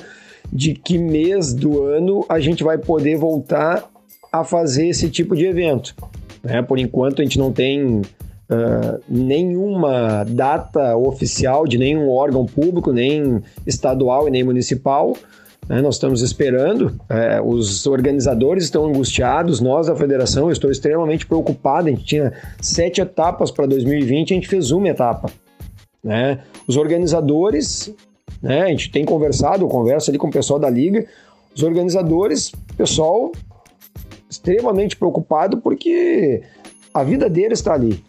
de 0.51 0.73
que 0.73 0.97
mês 0.97 1.53
do 1.53 1.83
ano 1.83 2.25
a 2.27 2.39
gente 2.39 2.63
vai 2.63 2.77
poder 2.77 3.17
voltar 3.17 3.89
a 4.31 4.43
fazer 4.43 4.87
esse 4.87 5.09
tipo 5.09 5.35
de 5.35 5.45
evento. 5.45 5.95
É, 6.43 6.61
por 6.61 6.79
enquanto 6.79 7.21
a 7.21 7.23
gente 7.23 7.37
não 7.37 7.51
tem 7.51 7.97
uh, 7.97 9.01
nenhuma 9.07 10.23
data 10.23 10.95
oficial 10.97 11.67
de 11.67 11.77
nenhum 11.77 12.09
órgão 12.09 12.45
público, 12.45 12.91
nem 12.91 13.41
estadual 13.65 14.27
e 14.27 14.31
nem 14.31 14.43
municipal, 14.43 15.15
né? 15.71 15.81
Nós 15.81 15.95
estamos 15.95 16.21
esperando, 16.21 16.99
é, 17.07 17.41
os 17.41 17.85
organizadores 17.85 18.65
estão 18.65 18.85
angustiados, 18.85 19.61
nós 19.61 19.87
da 19.87 19.95
federação, 19.95 20.47
eu 20.47 20.51
estou 20.51 20.71
extremamente 20.71 21.25
preocupado. 21.25 21.87
A 21.87 21.91
gente 21.91 22.03
tinha 22.03 22.33
sete 22.59 22.99
etapas 22.99 23.51
para 23.51 23.65
2020, 23.67 24.31
a 24.31 24.35
gente 24.35 24.47
fez 24.47 24.71
uma 24.71 24.89
etapa. 24.89 25.29
Né? 26.03 26.39
Os 26.67 26.77
organizadores, 26.77 27.93
né, 28.41 28.63
a 28.63 28.67
gente 28.67 28.91
tem 28.91 29.05
conversado, 29.05 29.63
eu 29.63 29.69
converso 29.69 30.09
ali 30.09 30.17
com 30.17 30.27
o 30.27 30.31
pessoal 30.31 30.59
da 30.59 30.69
liga, 30.69 31.05
os 31.55 31.63
organizadores, 31.63 32.51
pessoal 32.77 33.31
extremamente 34.29 34.95
preocupado 34.95 35.57
porque 35.57 36.41
a 36.93 37.03
vida 37.03 37.29
deles 37.29 37.59
está 37.59 37.73
ali. 37.73 38.01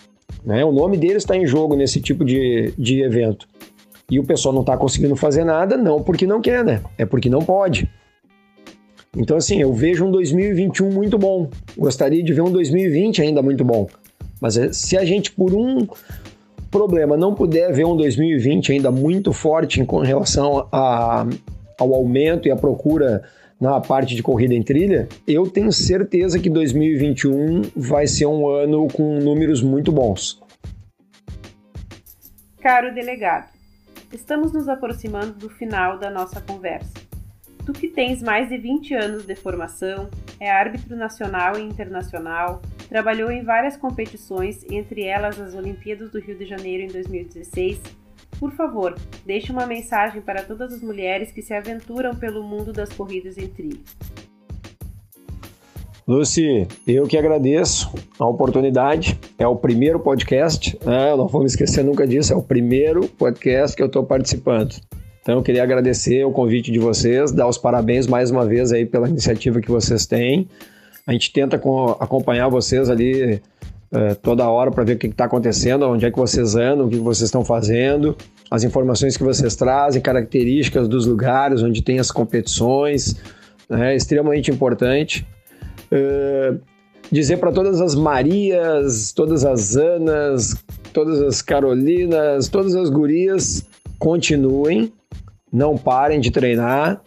Né? 0.45 0.65
O 0.65 0.73
nome 0.73 0.97
deles 0.97 1.19
está 1.19 1.37
em 1.37 1.47
jogo 1.47 1.75
nesse 1.77 2.01
tipo 2.01 2.25
de, 2.25 2.73
de 2.79 3.03
evento 3.03 3.49
e 4.11 4.19
o 4.19 4.25
pessoal 4.25 4.53
não 4.53 4.61
está 4.61 4.77
conseguindo 4.77 5.17
fazer 5.17 5.45
nada, 5.45 5.77
não 5.77 6.03
porque 6.03 6.27
não 6.27 6.41
quer, 6.41 6.65
né? 6.65 6.83
É 6.99 7.07
porque 7.07 7.29
não 7.29 7.41
pode. 7.41 7.91
Então, 9.17 9.37
assim, 9.37 9.61
eu 9.61 9.73
vejo 9.73 10.07
um 10.07 10.11
2021 10.11 10.91
muito 10.91 11.19
bom. 11.19 11.49
Gostaria 11.77 12.23
de 12.23 12.33
ver 12.33 12.41
um 12.41 12.51
2020 12.51 13.23
ainda 13.23 13.43
muito 13.43 13.65
bom. 13.65 13.87
Mas 14.41 14.57
eh, 14.57 14.73
se 14.73 14.97
a 14.97 15.05
gente, 15.05 15.31
por 15.33 15.55
um 15.55 15.87
problema, 16.73 17.17
não 17.17 17.33
puder 17.33 17.73
ver 17.73 17.85
um 17.85 17.97
2020 17.97 18.73
ainda 18.73 18.91
muito 18.91 19.33
forte 19.33 19.81
em 19.81 19.87
relação 20.05 20.67
a, 20.73 21.25
ao 21.79 21.95
aumento 21.95 22.49
e 22.49 22.51
à 22.51 22.57
procura 22.57 23.23
na 23.61 23.81
parte 23.81 24.17
de 24.17 24.23
corrida 24.25 24.55
em 24.55 24.63
trilha, 24.63 25.09
eu 25.25 25.49
tenho 25.49 25.71
certeza 25.71 26.41
que 26.41 26.51
2021 26.51 27.63
vai 27.77 28.09
ser 28.09 28.27
um 28.27 28.49
ano 28.49 28.89
com 28.89 29.21
números 29.21 29.63
muito 29.63 29.93
bons. 29.93 30.43
Caro 32.61 32.93
delegado, 32.93 33.53
Estamos 34.13 34.53
nos 34.53 34.69
aproximando 34.69 35.33
do 35.33 35.49
final 35.49 35.99
da 35.99 36.11
nossa 36.11 36.39
conversa. 36.39 36.93
Tu 37.65 37.73
que 37.73 37.87
tens 37.87 38.21
mais 38.21 38.49
de 38.49 38.59
20 38.59 38.93
anos 38.95 39.25
de 39.25 39.37
formação, 39.37 40.09
é 40.41 40.51
árbitro 40.51 40.97
nacional 40.97 41.57
e 41.57 41.63
internacional, 41.63 42.61
trabalhou 42.89 43.31
em 43.31 43.45
várias 43.45 43.77
competições, 43.77 44.65
entre 44.69 45.05
elas 45.05 45.41
as 45.41 45.55
Olimpíadas 45.55 46.11
do 46.11 46.19
Rio 46.19 46.37
de 46.37 46.45
Janeiro 46.45 46.83
em 46.83 46.89
2016. 46.89 47.81
Por 48.41 48.51
favor, 48.51 48.97
deixe 49.25 49.53
uma 49.53 49.65
mensagem 49.65 50.21
para 50.21 50.43
todas 50.43 50.73
as 50.73 50.83
mulheres 50.83 51.31
que 51.31 51.41
se 51.41 51.55
aventuram 51.55 52.17
pelo 52.17 52.43
mundo 52.43 52.73
das 52.73 52.93
corridas 52.93 53.39
em 53.39 53.47
trilha. 53.47 53.79
Lucy, 56.05 56.67
eu 56.85 57.07
que 57.07 57.17
agradeço 57.17 57.95
a 58.19 58.27
oportunidade. 58.27 59.17
É 59.39 59.47
o 59.47 59.55
primeiro 59.55 60.01
podcast, 60.01 60.77
né? 60.85 61.15
não 61.15 61.29
vou 61.29 61.43
me 61.43 61.47
esquecer 61.47 61.85
nunca 61.85 62.09
disso, 62.09 62.33
é 62.33 62.37
o 62.37 62.43
primeiro 62.43 63.07
podcast 63.07 63.77
que 63.77 63.83
eu 63.83 63.87
estou 63.87 64.03
participando. 64.03 64.75
Então 65.23 65.37
eu 65.37 65.43
queria 65.43 65.63
agradecer 65.63 66.25
o 66.25 66.33
convite 66.33 66.73
de 66.73 66.81
vocês, 66.81 67.31
dar 67.31 67.47
os 67.47 67.57
parabéns 67.57 68.09
mais 68.09 68.31
uma 68.31 68.45
vez 68.45 68.73
aí 68.73 68.85
pela 68.85 69.09
iniciativa 69.09 69.61
que 69.61 69.71
vocês 69.71 70.05
têm. 70.05 70.49
A 71.07 71.13
gente 71.13 71.33
tenta 71.33 71.57
acompanhar 71.57 72.49
vocês 72.49 72.91
ali 72.91 73.41
é, 73.93 74.15
toda 74.15 74.49
hora 74.49 74.71
para 74.71 74.83
ver 74.83 74.95
o 74.95 74.99
que 74.99 75.07
está 75.07 75.27
acontecendo, 75.27 75.87
onde 75.87 76.05
é 76.05 76.11
que 76.11 76.19
vocês 76.19 76.57
andam, 76.57 76.87
o 76.87 76.91
que 76.91 76.97
vocês 76.97 77.29
estão 77.29 77.45
fazendo, 77.45 78.17
as 78.51 78.65
informações 78.65 79.17
que 79.17 79.23
vocês 79.23 79.55
trazem, 79.55 80.03
características 80.03 80.89
dos 80.89 81.07
lugares 81.07 81.63
onde 81.63 81.83
tem 81.83 82.01
as 82.01 82.11
competições. 82.11 83.17
É 83.71 83.95
extremamente 83.95 84.51
importante. 84.51 85.27
Uh, 85.93 86.59
dizer 87.13 87.37
para 87.37 87.53
todas 87.53 87.81
as 87.81 87.95
Marias, 87.95 89.13
todas 89.13 89.45
as 89.45 89.77
Anas, 89.77 90.57
todas 90.93 91.23
as 91.23 91.41
Carolinas, 91.43 92.49
todas 92.49 92.75
as 92.75 92.89
gurias, 92.91 93.65
continuem, 93.99 94.93
não 95.53 95.77
parem 95.77 96.21
de 96.21 96.31
treinar, 96.31 97.01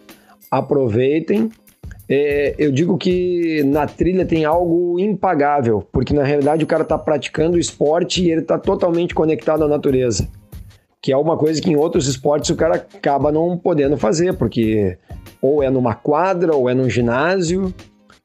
aproveitem. 0.51 1.49
É, 2.07 2.53
eu 2.59 2.71
digo 2.71 2.97
que 2.97 3.63
na 3.63 3.87
trilha 3.87 4.25
tem 4.25 4.45
algo 4.45 4.99
impagável, 4.99 5.87
porque 5.91 6.13
na 6.13 6.23
realidade 6.23 6.63
o 6.63 6.67
cara 6.67 6.83
está 6.83 6.97
praticando 6.97 7.57
esporte 7.57 8.23
e 8.23 8.31
ele 8.31 8.41
está 8.41 8.59
totalmente 8.59 9.15
conectado 9.15 9.63
à 9.63 9.67
natureza, 9.67 10.27
que 11.01 11.11
é 11.11 11.17
uma 11.17 11.35
coisa 11.35 11.59
que 11.59 11.71
em 11.71 11.75
outros 11.75 12.07
esportes 12.07 12.51
o 12.51 12.55
cara 12.55 12.75
acaba 12.75 13.31
não 13.31 13.57
podendo 13.57 13.97
fazer, 13.97 14.33
porque 14.33 14.97
ou 15.41 15.63
é 15.63 15.69
numa 15.69 15.95
quadra 15.95 16.55
ou 16.55 16.69
é 16.69 16.75
num 16.75 16.89
ginásio, 16.89 17.73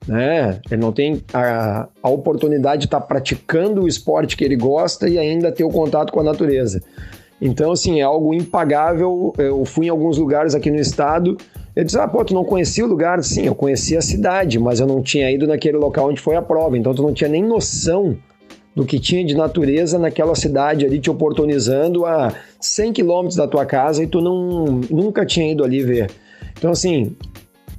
né? 0.06 0.61
Ele 0.70 0.80
não 0.80 0.92
tem 0.92 1.22
a, 1.33 1.88
a 2.02 2.09
oportunidade 2.11 2.80
de 2.80 2.87
estar 2.87 3.00
tá 3.00 3.06
praticando 3.06 3.83
o 3.83 3.88
esporte 3.88 4.37
que 4.37 4.44
ele 4.44 4.56
gosta 4.56 5.09
e 5.09 5.18
ainda 5.18 5.50
ter 5.52 5.64
o 5.64 5.70
contato 5.70 6.12
com 6.12 6.20
a 6.20 6.24
natureza. 6.24 6.83
Então, 7.40 7.72
assim, 7.72 8.00
é 8.00 8.03
algo 8.03 8.35
impagável. 8.35 9.33
Eu 9.38 9.64
fui 9.64 9.87
em 9.87 9.88
alguns 9.88 10.18
lugares 10.18 10.55
aqui 10.55 10.70
no 10.70 10.79
estado. 10.79 11.37
Eu 11.74 11.85
disse, 11.85 11.98
ah, 11.98 12.07
pô, 12.07 12.24
tu 12.24 12.35
não 12.35 12.44
conhecia 12.44 12.85
o 12.85 12.88
lugar? 12.88 13.22
Sim, 13.22 13.46
eu 13.46 13.55
conhecia 13.55 13.98
a 13.98 14.03
cidade, 14.03 14.59
mas 14.59 14.81
eu 14.81 14.87
não 14.87 15.03
tinha 15.03 15.31
ido 15.31 15.46
naquele 15.46 15.79
local 15.79 16.09
onde 16.09 16.20
foi 16.20 16.37
a 16.37 16.42
prova. 16.42 16.76
Então, 16.76 16.94
tu 16.94 17.03
não 17.03 17.14
tinha 17.14 17.31
nem 17.31 17.42
noção 17.42 18.16
do 18.74 18.85
que 18.85 19.00
tinha 19.00 19.24
de 19.24 19.35
natureza 19.35 19.98
naquela 19.98 20.35
cidade 20.35 20.85
ali, 20.85 21.00
te 21.00 21.11
oportunizando 21.11 22.07
a 22.07 22.33
100 22.61 22.92
quilômetros 22.92 23.37
da 23.37 23.46
tua 23.46 23.64
casa 23.64 24.03
e 24.03 24.07
tu 24.07 24.20
não, 24.20 24.81
nunca 24.90 25.24
tinha 25.26 25.50
ido 25.50 25.64
ali 25.64 25.83
ver. 25.83 26.11
Então, 26.57 26.70
assim, 26.70 27.16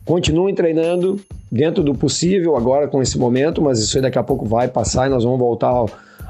continuem 0.05 0.53
treinando, 0.53 1.19
dentro 1.51 1.83
do 1.83 1.93
possível 1.93 2.55
agora 2.55 2.87
com 2.87 3.01
esse 3.01 3.17
momento, 3.17 3.61
mas 3.61 3.79
isso 3.79 3.97
aí 3.97 4.01
daqui 4.01 4.17
a 4.17 4.23
pouco 4.23 4.45
vai 4.45 4.67
passar 4.67 5.07
e 5.07 5.09
nós 5.09 5.23
vamos 5.23 5.39
voltar 5.39 5.85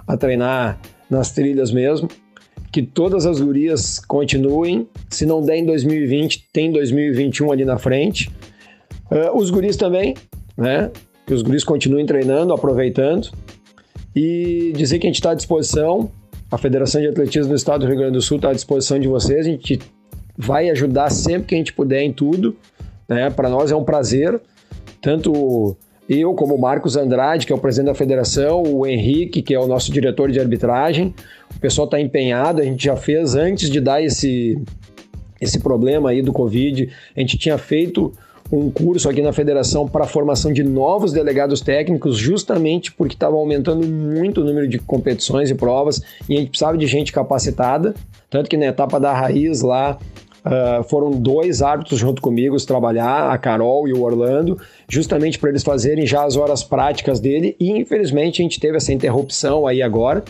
a 0.08 0.17
treinar 0.17 0.80
nas 1.10 1.32
trilhas 1.32 1.72
mesmo. 1.72 2.10
Que 2.72 2.82
todas 2.82 3.26
as 3.26 3.42
gurias 3.42 4.00
continuem. 4.00 4.88
Se 5.10 5.26
não 5.26 5.42
der 5.42 5.58
em 5.58 5.66
2020, 5.66 6.48
tem 6.54 6.72
2021 6.72 7.52
ali 7.52 7.66
na 7.66 7.78
frente. 7.78 8.32
Uh, 9.12 9.38
os 9.38 9.50
guris 9.50 9.76
também, 9.76 10.16
né? 10.58 10.90
Que 11.26 11.34
os 11.34 11.42
guris 11.42 11.64
continuem 11.64 12.06
treinando, 12.06 12.54
aproveitando. 12.54 13.30
E 14.16 14.72
dizer 14.76 15.00
que 15.00 15.08
a 15.08 15.10
gente 15.10 15.16
está 15.16 15.32
à 15.32 15.36
disposição. 15.36 16.10
A 16.50 16.58
Federação 16.58 17.02
de 17.02 17.08
Atletismo 17.08 17.50
do 17.50 17.56
Estado 17.56 17.82
do 17.82 17.88
Rio 17.88 17.98
Grande 17.98 18.14
do 18.14 18.22
Sul 18.22 18.38
está 18.38 18.50
à 18.50 18.54
disposição 18.54 19.00
de 19.00 19.08
vocês. 19.08 19.46
A 19.46 19.50
gente 19.50 19.80
vai 20.38 20.70
ajudar 20.70 21.10
sempre 21.10 21.48
que 21.48 21.56
a 21.56 21.58
gente 21.58 21.74
puder 21.74 22.02
em 22.02 22.12
tudo. 22.12 22.56
Né? 23.08 23.30
Para 23.30 23.50
nós 23.50 23.72
é 23.72 23.76
um 23.76 23.84
prazer 23.84 24.40
tanto 25.02 25.76
eu 26.19 26.34
como 26.34 26.58
Marcos 26.58 26.97
Andrade, 26.97 27.45
que 27.45 27.54
é 27.54 27.56
o 27.56 27.60
presidente 27.60 27.88
da 27.88 27.95
federação, 27.95 28.63
o 28.63 28.86
Henrique, 28.86 29.41
que 29.41 29.54
é 29.54 29.60
o 29.60 29.65
nosso 29.65 29.91
diretor 29.91 30.30
de 30.30 30.39
arbitragem. 30.39 31.13
O 31.56 31.60
pessoal 31.60 31.86
está 31.86 32.00
empenhado, 32.00 32.62
a 32.62 32.65
gente 32.65 32.84
já 32.84 32.97
fez 32.97 33.34
antes 33.36 33.69
de 33.69 33.80
dar 33.80 34.04
esse, 34.04 34.62
esse 35.39 35.60
problema 35.60 36.10
aí 36.10 36.21
do 36.21 36.34
Covid, 36.34 36.89
a 37.15 37.19
gente 37.19 37.38
tinha 37.38 37.58
feito 37.58 38.12
um 38.52 38.69
curso 38.69 39.10
aqui 39.10 39.21
na 39.21 39.32
federação 39.32 39.88
para 39.88 40.04
a 40.04 40.08
formação 40.08 40.52
de 40.52 40.62
novos 40.62 41.13
delegados 41.13 41.62
técnicos, 41.62 42.17
justamente 42.17 42.91
porque 42.91 43.15
estava 43.15 43.38
aumentando 43.38 43.88
muito 43.88 44.41
o 44.41 44.43
número 44.43 44.67
de 44.67 44.78
competições 44.80 45.50
e 45.50 45.56
provas 45.56 46.02
e 46.28 46.36
a 46.36 46.39
gente 46.39 46.50
precisava 46.50 46.78
de 46.78 46.86
gente 46.86 47.13
capacitada. 47.13 47.93
Tanto 48.30 48.50
que 48.50 48.58
na 48.58 48.65
etapa 48.65 49.00
da 49.00 49.13
raiz 49.13 49.62
lá, 49.62 49.97
Uh, 50.43 50.84
foram 50.86 51.12
dois 51.12 51.62
árbitros 51.62 51.99
junto 51.99 52.19
comigo 52.19 52.58
trabalhar, 52.65 53.32
a 53.32 53.38
Carol 53.38 53.88
e 53.88 53.93
o 53.93 54.01
Orlando, 54.01 54.60
justamente 54.89 55.38
para 55.38 55.49
eles 55.49 55.62
fazerem 55.62 56.08
já 56.08 56.23
as 56.25 56.36
horas 56.36 56.63
práticas 56.63 57.19
dele. 57.19 57.56
E 57.60 57.69
infelizmente 57.69 58.41
a 58.41 58.43
gente 58.43 58.60
teve 58.60 58.77
essa 58.77 58.91
interrupção 58.91 59.67
aí 59.67 59.82
agora, 59.84 60.23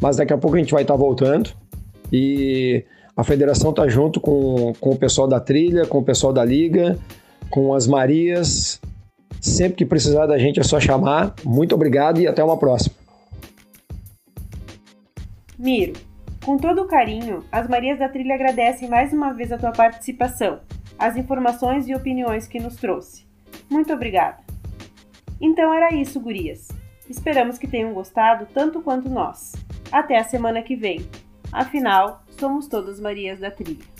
mas 0.00 0.16
daqui 0.16 0.32
a 0.32 0.38
pouco 0.38 0.56
a 0.56 0.60
gente 0.60 0.72
vai 0.72 0.82
estar 0.82 0.94
tá 0.94 0.98
voltando. 0.98 1.50
E 2.12 2.84
A 3.16 3.24
federação 3.24 3.70
está 3.70 3.88
junto 3.88 4.20
com, 4.20 4.74
com 4.78 4.90
o 4.90 4.96
pessoal 4.96 5.26
da 5.26 5.40
trilha, 5.40 5.86
com 5.86 5.98
o 5.98 6.04
pessoal 6.04 6.34
da 6.34 6.44
liga, 6.44 6.98
com 7.48 7.72
as 7.72 7.86
Marias. 7.86 8.78
Sempre 9.40 9.78
que 9.78 9.86
precisar 9.86 10.26
da 10.26 10.36
gente 10.38 10.60
é 10.60 10.62
só 10.62 10.78
chamar. 10.78 11.34
Muito 11.42 11.74
obrigado 11.74 12.20
e 12.20 12.26
até 12.26 12.44
uma 12.44 12.58
próxima. 12.58 12.94
Miro, 15.58 15.94
com 16.46 16.56
todo 16.56 16.82
o 16.82 16.86
carinho, 16.86 17.44
as 17.50 17.66
Marias 17.66 17.98
da 17.98 18.08
Trilha 18.08 18.36
agradecem 18.36 18.88
mais 18.88 19.12
uma 19.12 19.32
vez 19.32 19.50
a 19.50 19.58
tua 19.58 19.72
participação, 19.72 20.60
as 20.96 21.16
informações 21.16 21.88
e 21.88 21.94
opiniões 21.94 22.46
que 22.46 22.60
nos 22.60 22.76
trouxe. 22.76 23.26
Muito 23.68 23.92
obrigada. 23.92 24.44
Então 25.40 25.74
era 25.74 25.92
isso, 25.92 26.20
gurias. 26.20 26.68
Esperamos 27.10 27.58
que 27.58 27.66
tenham 27.66 27.92
gostado 27.92 28.46
tanto 28.54 28.80
quanto 28.80 29.10
nós. 29.10 29.54
Até 29.90 30.18
a 30.18 30.24
semana 30.24 30.62
que 30.62 30.76
vem. 30.76 31.04
Afinal, 31.50 32.22
somos 32.38 32.68
todas 32.68 33.00
Marias 33.00 33.40
da 33.40 33.50
Trilha. 33.50 33.95